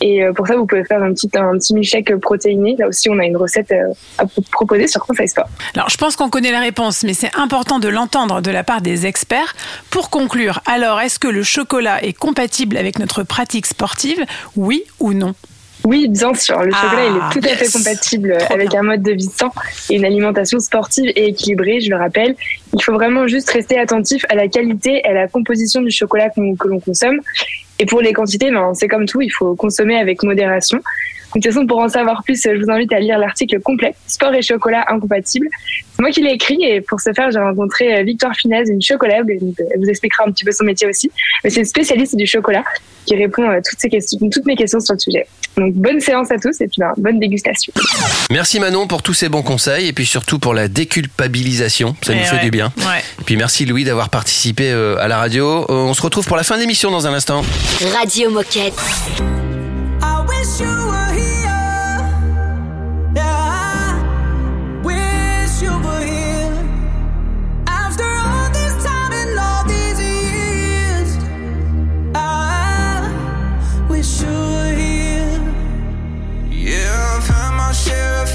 Et 0.00 0.22
euh, 0.22 0.32
pour 0.32 0.46
ça, 0.46 0.56
vous 0.56 0.64
pouvez 0.66 0.84
faire 0.84 1.02
un 1.02 1.12
petit, 1.12 1.28
un 1.34 1.58
petit 1.58 1.74
milkshake 1.74 2.14
protéiné. 2.16 2.76
Là 2.78 2.88
aussi, 2.88 3.08
on 3.10 3.18
a 3.18 3.24
une 3.24 3.36
recette 3.36 3.72
euh, 3.72 3.92
à 4.18 4.26
pro- 4.26 4.42
proposer 4.52 4.86
sur 4.86 5.04
Conseil 5.04 5.28
Sport. 5.28 5.48
Alors, 5.74 5.88
je 5.90 5.96
pense 5.96 6.14
qu'on 6.14 6.30
connaît 6.30 6.52
la 6.52 6.60
réponse, 6.60 7.02
mais 7.02 7.14
c'est 7.14 7.34
important 7.36 7.78
de 7.80 7.88
l'entendre 7.88 8.40
de 8.40 8.50
la 8.50 8.62
part 8.62 8.80
des 8.80 9.06
experts. 9.06 9.54
Pour 9.90 10.10
conclure, 10.10 10.60
alors, 10.66 11.00
est-ce 11.00 11.18
que 11.18 11.28
le 11.28 11.42
chocolat 11.42 12.04
est 12.04 12.12
compatible 12.12 12.76
avec 12.76 12.98
notre 12.98 13.24
pratique 13.24 13.66
sportive? 13.66 14.24
Oui 14.56 14.84
ou 15.00 15.12
non? 15.14 15.34
Oui, 15.84 16.08
bien 16.08 16.34
sûr. 16.34 16.60
Le 16.60 16.72
Ah, 16.74 16.80
chocolat, 16.82 17.06
il 17.06 17.16
est 17.16 17.32
tout 17.40 17.48
à 17.48 17.56
fait 17.56 17.64
yes. 17.64 17.72
compatible 17.72 18.36
Trop 18.40 18.54
avec 18.54 18.70
bien. 18.70 18.80
un 18.80 18.82
mode 18.82 19.02
de 19.02 19.12
vie 19.12 19.30
sain 19.34 19.50
et 19.88 19.94
une 19.96 20.04
alimentation 20.04 20.58
sportive 20.58 21.10
et 21.14 21.28
équilibrée, 21.28 21.80
je 21.80 21.88
le 21.90 21.96
rappelle. 21.96 22.34
Il 22.74 22.82
faut 22.82 22.92
vraiment 22.92 23.26
juste 23.26 23.48
rester 23.50 23.78
attentif 23.78 24.24
à 24.28 24.34
la 24.34 24.48
qualité 24.48 25.00
et 25.04 25.06
à 25.06 25.12
la 25.12 25.28
composition 25.28 25.80
du 25.80 25.90
chocolat 25.90 26.30
que 26.30 26.40
l'on 26.40 26.80
consomme. 26.80 27.20
Et 27.78 27.86
pour 27.86 28.00
les 28.00 28.12
quantités, 28.12 28.50
ben, 28.50 28.74
c'est 28.74 28.88
comme 28.88 29.06
tout, 29.06 29.20
il 29.20 29.30
faut 29.30 29.54
consommer 29.54 29.98
avec 29.98 30.22
modération. 30.22 30.80
De 31.34 31.40
toute 31.40 31.52
façon, 31.52 31.66
pour 31.66 31.78
en 31.78 31.88
savoir 31.88 32.22
plus, 32.24 32.40
je 32.42 32.58
vous 32.64 32.70
invite 32.70 32.92
à 32.92 33.00
lire 33.00 33.18
l'article 33.18 33.60
complet 33.60 33.94
Sport 34.06 34.34
et 34.34 34.42
chocolat 34.42 34.84
incompatibles. 34.88 35.46
C'est 35.94 36.00
moi 36.02 36.10
qui 36.10 36.22
l'ai 36.22 36.30
écrit 36.32 36.58
et 36.64 36.80
pour 36.80 37.00
ce 37.00 37.12
faire, 37.12 37.30
j'ai 37.30 37.38
rencontré 37.38 37.98
euh, 37.98 38.02
Victoire 38.02 38.34
Finesse, 38.34 38.68
une 38.70 38.80
chocolate. 38.80 39.24
Elle 39.28 39.78
vous 39.78 39.88
expliquera 39.90 40.24
un 40.26 40.32
petit 40.32 40.44
peu 40.44 40.52
son 40.52 40.64
métier 40.64 40.86
aussi. 40.88 41.10
Mais 41.44 41.50
c'est 41.50 41.60
une 41.60 41.66
spécialiste 41.66 42.16
du 42.16 42.26
chocolat 42.26 42.64
qui 43.04 43.14
répond 43.16 43.48
à 43.48 43.56
toutes, 43.60 43.78
ces 43.78 43.88
questions, 43.88 44.18
toutes 44.30 44.46
mes 44.46 44.56
questions 44.56 44.80
sur 44.80 44.94
le 44.94 44.98
sujet. 45.00 45.26
Donc 45.56 45.74
bonne 45.74 46.00
séance 46.00 46.30
à 46.30 46.36
tous 46.38 46.60
et 46.60 46.66
puis 46.68 46.76
ben, 46.78 46.92
bonne 46.96 47.18
dégustation. 47.18 47.72
Merci 48.30 48.60
Manon 48.60 48.86
pour 48.86 49.02
tous 49.02 49.14
ces 49.14 49.28
bons 49.28 49.42
conseils 49.42 49.88
et 49.88 49.92
puis 49.92 50.06
surtout 50.06 50.38
pour 50.38 50.54
la 50.54 50.68
déculpabilisation. 50.68 51.94
Ça 52.02 52.14
nous 52.14 52.20
Eh 52.22 52.24
fait 52.26 52.36
ouais. 52.36 52.42
du 52.42 52.50
bien. 52.50 52.72
Ouais. 52.78 53.00
Et 53.20 53.24
puis 53.24 53.36
merci 53.36 53.64
Louis 53.66 53.84
d'avoir 53.84 54.08
participé 54.08 54.70
euh, 54.70 54.96
à 54.98 55.08
la 55.08 55.18
radio. 55.18 55.62
Euh, 55.68 55.74
On 55.74 55.94
se 55.94 56.02
retrouve 56.02 56.26
pour 56.26 56.36
la 56.36 56.42
fin 56.44 56.56
de 56.56 56.60
l'émission 56.62 56.90
dans 56.90 57.06
un 57.06 57.12
instant. 57.12 57.42
Radio 57.98 58.30
Moquette. 58.30 58.74
I 60.00 60.20
wish 60.28 60.60
you 60.60 60.66
were 60.66 61.07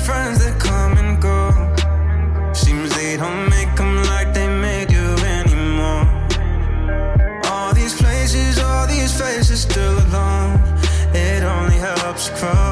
friends 0.03 0.39
that 0.43 0.59
come 0.59 0.97
and 0.97 1.21
go. 1.21 1.39
Seems 2.53 2.89
they 2.95 3.15
don't 3.17 3.49
make 3.49 3.73
them 3.75 3.95
like 4.13 4.33
they 4.33 4.47
made 4.47 4.91
you 4.91 5.09
anymore. 5.39 6.05
All 7.51 7.73
these 7.73 7.95
places, 8.01 8.59
all 8.59 8.85
these 8.87 9.13
faces 9.19 9.61
still 9.61 9.95
alone. 10.07 10.59
It 11.13 11.43
only 11.43 11.77
helps 11.77 12.29
cross. 12.37 12.62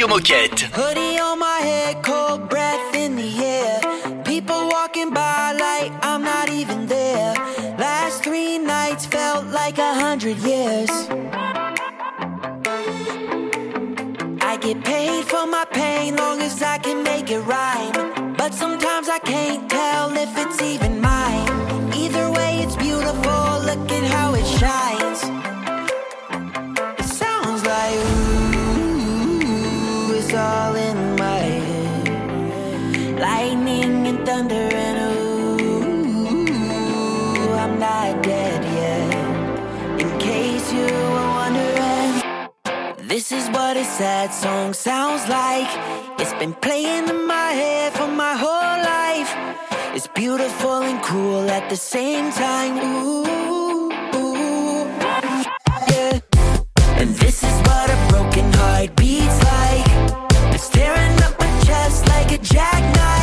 Radio 0.00 0.08
Moquette. 0.08 0.49
Sad 44.00 44.32
song 44.32 44.72
sounds 44.72 45.28
like. 45.28 45.68
It's 46.18 46.32
been 46.40 46.54
playing 46.54 47.06
in 47.10 47.26
my 47.26 47.50
head 47.60 47.92
for 47.92 48.08
my 48.08 48.34
whole 48.44 48.78
life. 48.96 49.30
It's 49.94 50.08
beautiful 50.08 50.78
and 50.90 51.02
cruel 51.02 51.50
at 51.50 51.68
the 51.68 51.76
same 51.76 52.32
time. 52.32 52.76
Ooh, 52.78 53.90
ooh, 54.16 54.86
yeah. 55.92 56.18
And 57.00 57.10
this 57.22 57.42
is 57.48 57.56
what 57.68 57.86
a 57.96 57.98
broken 58.08 58.50
heart 58.60 58.96
beats 58.96 59.38
like. 59.52 59.88
It's 60.54 60.70
tearing 60.70 61.16
up 61.26 61.34
my 61.38 61.52
chest 61.66 62.08
like 62.08 62.32
a 62.32 62.38
jackknife. 62.38 63.19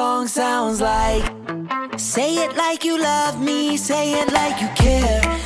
Song 0.00 0.26
sounds 0.26 0.80
like. 0.80 1.26
Say 1.98 2.30
it 2.44 2.56
like 2.56 2.84
you 2.84 2.96
love 2.98 3.36
me, 3.48 3.76
say 3.76 4.04
it 4.20 4.32
like 4.32 4.56
you 4.62 4.68
care. 4.84 5.39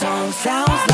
Song 0.00 0.32
sounds 0.32 0.89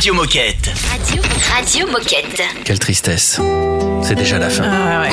Radio 0.00 0.14
Moquette. 0.14 0.89
Radio, 1.60 1.86
Moquette. 1.88 2.40
Quelle 2.64 2.78
tristesse. 2.78 3.38
C'est 4.02 4.14
déjà 4.14 4.38
la 4.38 4.48
fin. 4.48 4.64
Ah 4.64 5.02
ouais, 5.02 5.10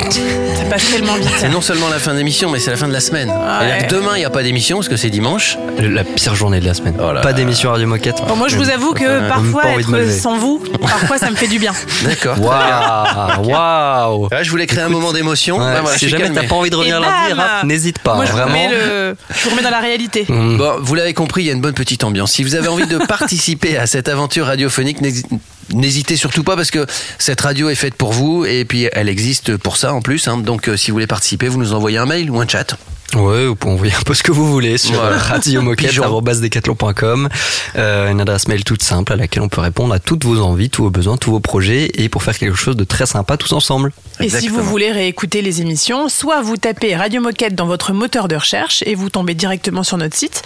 ça 0.56 0.64
passe 0.64 0.90
tellement 0.90 1.14
vite. 1.16 1.28
C'est 1.38 1.50
non 1.50 1.60
seulement 1.60 1.90
la 1.90 1.98
fin 1.98 2.14
d'émission, 2.14 2.48
mais 2.50 2.58
c'est 2.58 2.70
la 2.70 2.78
fin 2.78 2.88
de 2.88 2.92
la 2.94 3.00
semaine. 3.00 3.30
Ah 3.30 3.58
C'est-à-dire 3.60 3.76
ouais. 3.82 3.86
que 3.86 3.94
demain, 3.94 4.10
il 4.16 4.20
n'y 4.20 4.24
a 4.24 4.30
pas 4.30 4.42
d'émission 4.42 4.78
parce 4.78 4.88
que 4.88 4.96
c'est 4.96 5.10
dimanche. 5.10 5.58
La 5.78 6.04
pire 6.04 6.34
journée 6.34 6.60
de 6.60 6.64
la 6.64 6.72
semaine. 6.72 6.94
Pas 6.96 7.34
d'émission 7.34 7.70
Radio 7.70 7.86
Moquette. 7.86 8.22
Bon, 8.26 8.34
moi, 8.34 8.48
je 8.48 8.56
vous 8.56 8.70
avoue 8.70 8.94
que 8.94 9.04
Même 9.04 9.28
parfois, 9.28 9.60
pas 9.62 9.72
être 9.78 10.10
sans 10.10 10.38
vous, 10.38 10.62
parfois, 10.80 11.18
ça 11.18 11.30
me 11.30 11.36
fait 11.36 11.48
du 11.48 11.58
bien. 11.58 11.72
D'accord. 12.04 12.40
Waouh, 12.40 13.44
waouh. 13.50 14.28
Ouais, 14.30 14.42
je 14.42 14.50
voulais 14.50 14.66
créer 14.66 14.84
un 14.84 14.88
moment 14.88 15.12
d'émotion. 15.12 15.58
Ouais, 15.58 15.80
voilà, 15.82 15.92
je 15.92 15.98
si 15.98 16.08
jamais 16.08 16.30
t'as 16.30 16.44
pas 16.44 16.54
envie 16.54 16.70
de 16.70 16.76
revenir 16.76 16.98
lundi, 16.98 17.34
n'hésite 17.64 17.98
pas. 17.98 18.14
Moi, 18.14 18.24
je 18.24 18.30
vous, 18.30 18.38
vraiment. 18.38 18.54
remets 18.54 18.70
le, 18.70 19.16
je 19.36 19.44
vous 19.44 19.50
remets 19.50 19.62
dans 19.62 19.70
la 19.70 19.80
réalité. 19.80 20.24
Bon, 20.28 20.76
vous 20.80 20.94
l'avez 20.94 21.12
compris, 21.12 21.42
il 21.42 21.46
y 21.46 21.50
a 21.50 21.52
une 21.52 21.60
bonne 21.60 21.74
petite 21.74 22.04
ambiance. 22.04 22.32
Si 22.32 22.42
vous 22.42 22.54
avez 22.54 22.68
envie 22.68 22.86
de 22.86 22.96
participer 23.06 23.76
à 23.76 23.86
cette 23.86 24.08
aventure 24.08 24.46
radiophonique, 24.46 25.02
n'hési- 25.02 25.26
n'hésitez 25.72 26.16
surtout 26.16 26.44
pas 26.44 26.56
parce 26.56 26.70
que 26.70 26.86
cette 27.18 27.40
radio 27.40 27.68
est 27.68 27.74
faite 27.74 27.94
pour 27.94 28.12
vous 28.12 28.44
et 28.44 28.64
puis 28.64 28.88
elle 28.92 29.08
existe 29.08 29.56
pour 29.56 29.76
ça 29.76 29.94
en 29.94 30.00
plus. 30.00 30.28
hein. 30.28 30.38
Donc, 30.38 30.68
euh, 30.68 30.76
si 30.76 30.90
vous 30.90 30.96
voulez 30.96 31.06
participer, 31.06 31.48
vous 31.48 31.58
nous 31.58 31.72
envoyez 31.72 31.98
un 31.98 32.06
mail 32.06 32.30
ou 32.30 32.40
un 32.40 32.48
chat. 32.48 32.76
Ouais, 33.16 33.46
vous 33.46 33.56
pouvez 33.56 33.72
envoyer 33.72 33.94
un 33.94 34.02
peu 34.02 34.12
ce 34.12 34.22
que 34.22 34.32
vous 34.32 34.46
voulez 34.52 34.76
sur 34.76 35.00
Voilà. 35.00 35.16
radiomoquette.com. 35.16 37.28
Euh, 37.76 38.10
une 38.10 38.20
adresse 38.20 38.48
mail 38.48 38.64
toute 38.64 38.82
simple 38.82 39.14
à 39.14 39.16
laquelle 39.16 39.42
on 39.42 39.48
peut 39.48 39.62
répondre 39.62 39.94
à 39.94 39.98
toutes 39.98 40.24
vos 40.26 40.40
envies, 40.40 40.68
tous 40.68 40.82
vos 40.84 40.90
besoins, 40.90 41.16
tous 41.16 41.30
vos 41.30 41.40
projets 41.40 41.90
et 41.94 42.10
pour 42.10 42.22
faire 42.22 42.36
quelque 42.36 42.54
chose 42.56 42.76
de 42.76 42.84
très 42.84 43.06
sympa 43.06 43.38
tous 43.38 43.52
ensemble. 43.52 43.92
Et 44.20 44.28
si 44.28 44.48
vous 44.48 44.62
voulez 44.62 44.92
réécouter 44.92 45.40
les 45.40 45.62
émissions, 45.62 46.10
soit 46.10 46.42
vous 46.42 46.58
tapez 46.58 46.94
Radio 46.96 47.22
Moquette 47.22 47.54
dans 47.54 47.66
votre 47.66 47.94
moteur 47.94 48.28
de 48.28 48.36
recherche 48.36 48.82
et 48.84 48.94
vous 48.94 49.08
tombez 49.08 49.34
directement 49.34 49.84
sur 49.84 49.96
notre 49.96 50.16
site, 50.16 50.42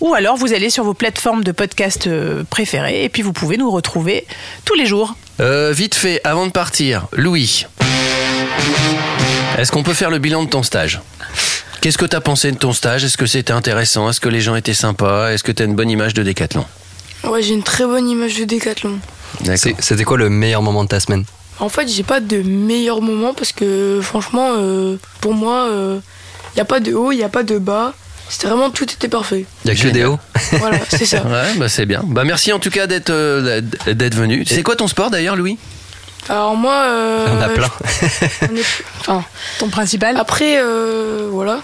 ou 0.00 0.14
alors 0.14 0.36
vous 0.36 0.54
allez 0.54 0.70
sur 0.70 0.84
vos 0.84 0.94
plateformes 0.94 1.44
de 1.44 1.52
podcast 1.52 2.06
euh, 2.06 2.44
préférées 2.48 3.04
et 3.04 3.08
puis 3.10 3.20
vous 3.22 3.34
pouvez 3.34 3.58
nous 3.58 3.70
retrouver 3.70 4.26
tous 4.64 4.74
les 4.74 4.86
jours. 4.86 5.16
Euh, 5.40 5.70
vite 5.76 5.94
fait, 5.94 6.22
avant 6.24 6.46
de 6.46 6.52
partir, 6.52 7.08
Louis, 7.12 7.66
est-ce 9.58 9.70
qu'on 9.70 9.82
peut 9.82 9.92
faire 9.94 10.10
le 10.10 10.18
bilan 10.18 10.44
de 10.44 10.48
ton 10.48 10.62
stage? 10.62 11.00
Qu'est-ce 11.86 11.98
que 11.98 12.04
tu 12.04 12.16
as 12.16 12.20
pensé 12.20 12.50
de 12.50 12.56
ton 12.56 12.72
stage? 12.72 13.04
Est-ce 13.04 13.16
que 13.16 13.26
c'était 13.26 13.52
intéressant? 13.52 14.10
Est-ce 14.10 14.18
que 14.18 14.28
les 14.28 14.40
gens 14.40 14.56
étaient 14.56 14.74
sympas? 14.74 15.30
Est-ce 15.30 15.44
que 15.44 15.52
tu 15.52 15.62
as 15.62 15.66
une 15.66 15.76
bonne 15.76 15.88
image 15.88 16.14
de 16.14 16.24
Décathlon 16.24 16.64
Ouais, 17.22 17.42
j'ai 17.42 17.54
une 17.54 17.62
très 17.62 17.86
bonne 17.86 18.08
image 18.08 18.36
de 18.40 18.42
Décathlon. 18.42 18.98
C'était 19.54 20.02
quoi 20.02 20.16
le 20.16 20.28
meilleur 20.28 20.62
moment 20.62 20.82
de 20.82 20.88
ta 20.88 20.98
semaine? 20.98 21.24
En 21.60 21.68
fait, 21.68 21.86
j'ai 21.86 22.02
pas 22.02 22.18
de 22.18 22.38
meilleur 22.38 23.02
moment 23.02 23.34
parce 23.34 23.52
que 23.52 24.00
franchement, 24.02 24.54
euh, 24.56 24.96
pour 25.20 25.32
moi, 25.32 25.68
il 25.70 26.56
n'y 26.56 26.60
a 26.60 26.64
pas 26.64 26.80
de 26.80 26.92
haut, 26.92 27.12
il 27.12 27.18
n'y 27.18 27.22
a 27.22 27.28
pas 27.28 27.44
de 27.44 27.56
bas. 27.56 27.94
C'était 28.28 28.48
vraiment 28.48 28.70
tout 28.70 28.82
était 28.82 29.06
parfait. 29.06 29.46
Il 29.64 29.68
y 29.68 29.70
a 29.70 29.80
que 29.80 29.86
des 29.86 30.06
hauts? 30.06 30.18
Voilà, 30.58 30.80
c'est 30.88 31.06
ça. 31.06 31.22
Ouais, 31.22 31.54
bah 31.56 31.68
c'est 31.68 31.86
bien. 31.86 32.02
Bah 32.04 32.24
merci 32.24 32.52
en 32.52 32.58
tout 32.58 32.70
cas 32.70 32.88
d'être 32.88 33.10
euh, 33.10 33.60
d'être 33.86 34.16
venu. 34.16 34.44
C'est 34.44 34.64
quoi 34.64 34.74
ton 34.74 34.88
sport 34.88 35.10
d'ailleurs, 35.10 35.36
Louis? 35.36 35.56
Alors 36.28 36.56
moi, 36.56 36.74
euh, 36.88 37.26
On 37.38 37.40
a 37.40 37.48
plein. 37.48 37.70
Enfin, 38.98 39.24
ton 39.60 39.68
principal? 39.68 40.16
Après, 40.16 40.58
euh, 40.58 41.28
voilà. 41.30 41.60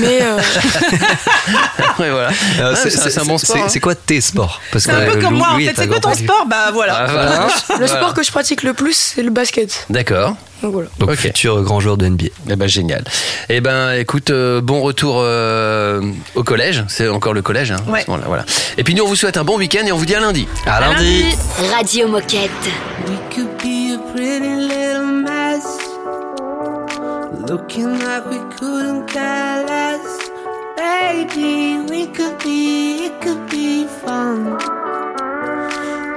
Mais 0.00 0.22
euh... 0.22 0.38
Voilà. 1.96 2.30
Euh, 2.60 2.74
c'est, 2.76 3.18
un 3.18 3.24
bon 3.24 3.38
sport. 3.38 3.56
C'est, 3.68 3.78
hein. 3.78 3.80
quoi 3.80 3.94
tes 3.94 4.20
sports 4.20 4.60
Parce 4.70 4.84
C'est 4.84 4.90
un 4.90 5.06
peu 5.06 5.18
euh, 5.18 5.20
comme 5.20 5.34
moi 5.34 5.48
en 5.52 5.58
fait. 5.58 5.72
C'est 5.76 5.88
quoi 5.88 6.00
ton 6.00 6.14
sport 6.14 6.46
Bah 6.48 6.70
voilà. 6.72 7.06
Ah, 7.08 7.48
le 7.78 7.86
sport 7.86 8.14
que 8.14 8.22
je 8.22 8.30
pratique 8.30 8.62
le 8.62 8.74
plus, 8.74 9.12
c'est 9.14 9.22
le 9.22 9.30
basket. 9.30 9.86
D'accord. 9.90 10.36
Donc, 10.62 10.72
voilà. 10.72 10.88
Donc 10.98 11.12
futur 11.14 11.62
grand 11.62 11.80
joueur 11.80 11.96
de 11.96 12.06
NBA. 12.06 12.26
Eh 12.50 12.56
ben 12.56 12.68
génial. 12.68 13.04
Eh 13.48 13.60
ben 13.60 13.92
écoute, 13.92 14.30
euh, 14.30 14.60
bon 14.60 14.80
retour 14.80 15.16
au 16.34 16.42
collège. 16.42 16.84
C'est 16.88 17.08
encore 17.08 17.34
le 17.34 17.42
collège. 17.42 17.72
Hein, 17.72 17.78
ouais. 17.88 18.04
voilà. 18.06 18.44
Et 18.78 18.84
puis 18.84 18.94
nous 18.94 19.04
on 19.04 19.08
vous 19.08 19.16
souhaite 19.16 19.36
un 19.36 19.44
bon 19.44 19.56
week-end 19.58 19.86
et 19.86 19.92
on 19.92 19.96
vous 19.96 20.06
dit 20.06 20.14
à 20.14 20.20
lundi. 20.20 20.48
À, 20.66 20.80
lundi. 20.80 21.22
lundi. 21.22 21.36
Radio 21.74 22.08
moquette. 22.08 22.50
We 23.08 23.18
could 23.34 23.56
be 23.58 23.94
a 23.94 24.95
Looking 27.48 28.00
like 28.00 28.26
we 28.26 28.38
couldn't 28.56 29.06
care 29.06 29.64
less. 29.64 30.30
Baby, 30.76 31.78
we 31.88 32.08
could 32.08 32.40
be, 32.40 33.04
it 33.04 33.20
could 33.20 33.48
be 33.48 33.86
fun. 33.86 34.56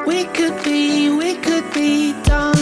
We 0.08 0.26
could 0.26 0.64
be, 0.64 1.12
we 1.12 1.36
could 1.36 1.72
be 1.72 2.14
done. 2.24 2.59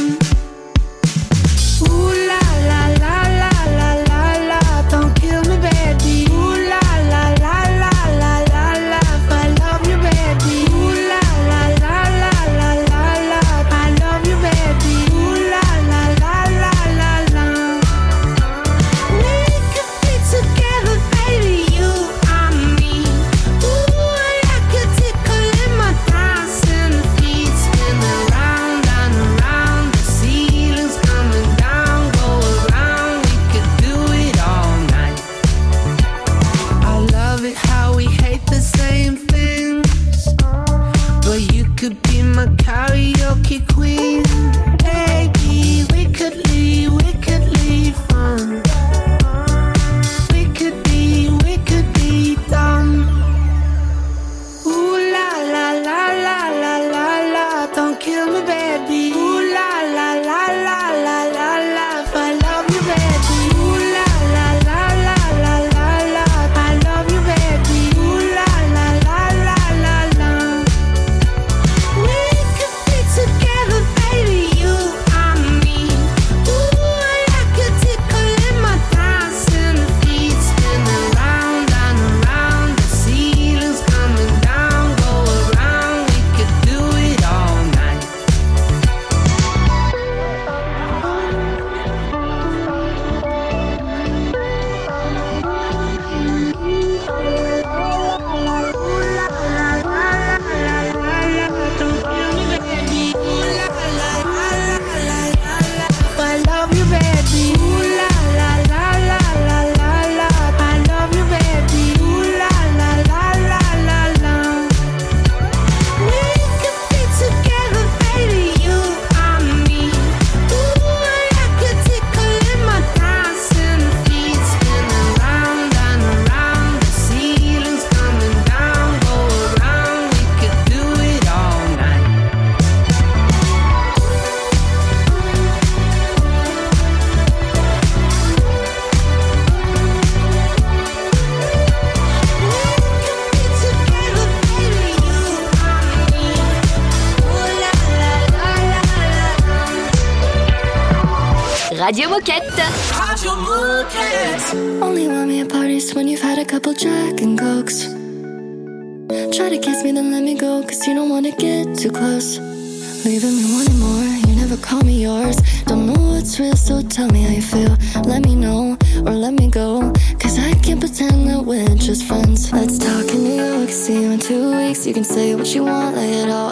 You 174.88 174.94
can 174.94 175.04
say 175.04 175.36
what 175.36 175.54
you 175.54 175.66
want, 175.66 175.98
lay 175.98 176.14
it 176.14 176.30
all 176.30 176.47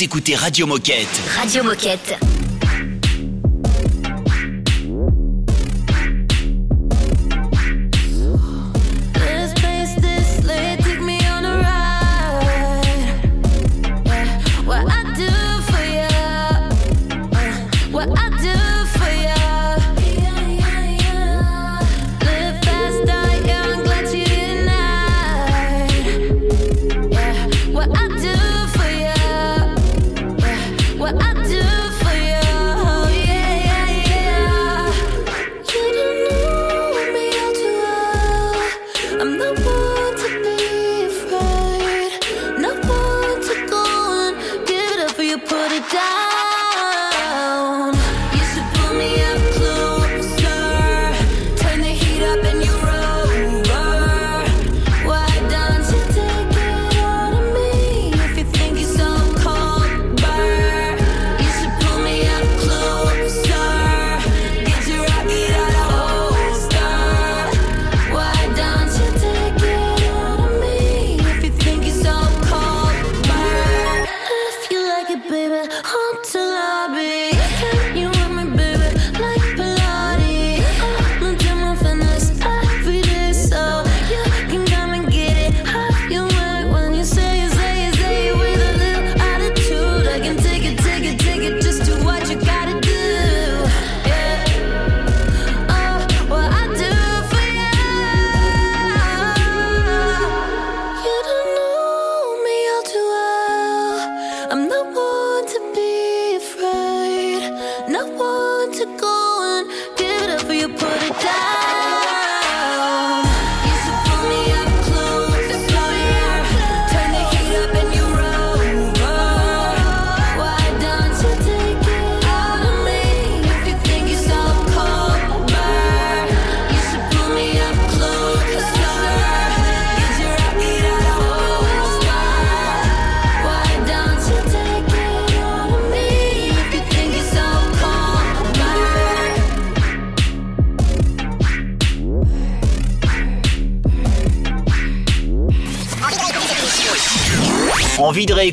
Écoutez 0.00 0.36
Radio 0.36 0.66
Moquette. 0.66 1.20
Radio 1.36 1.64
Moquette. 1.64 2.37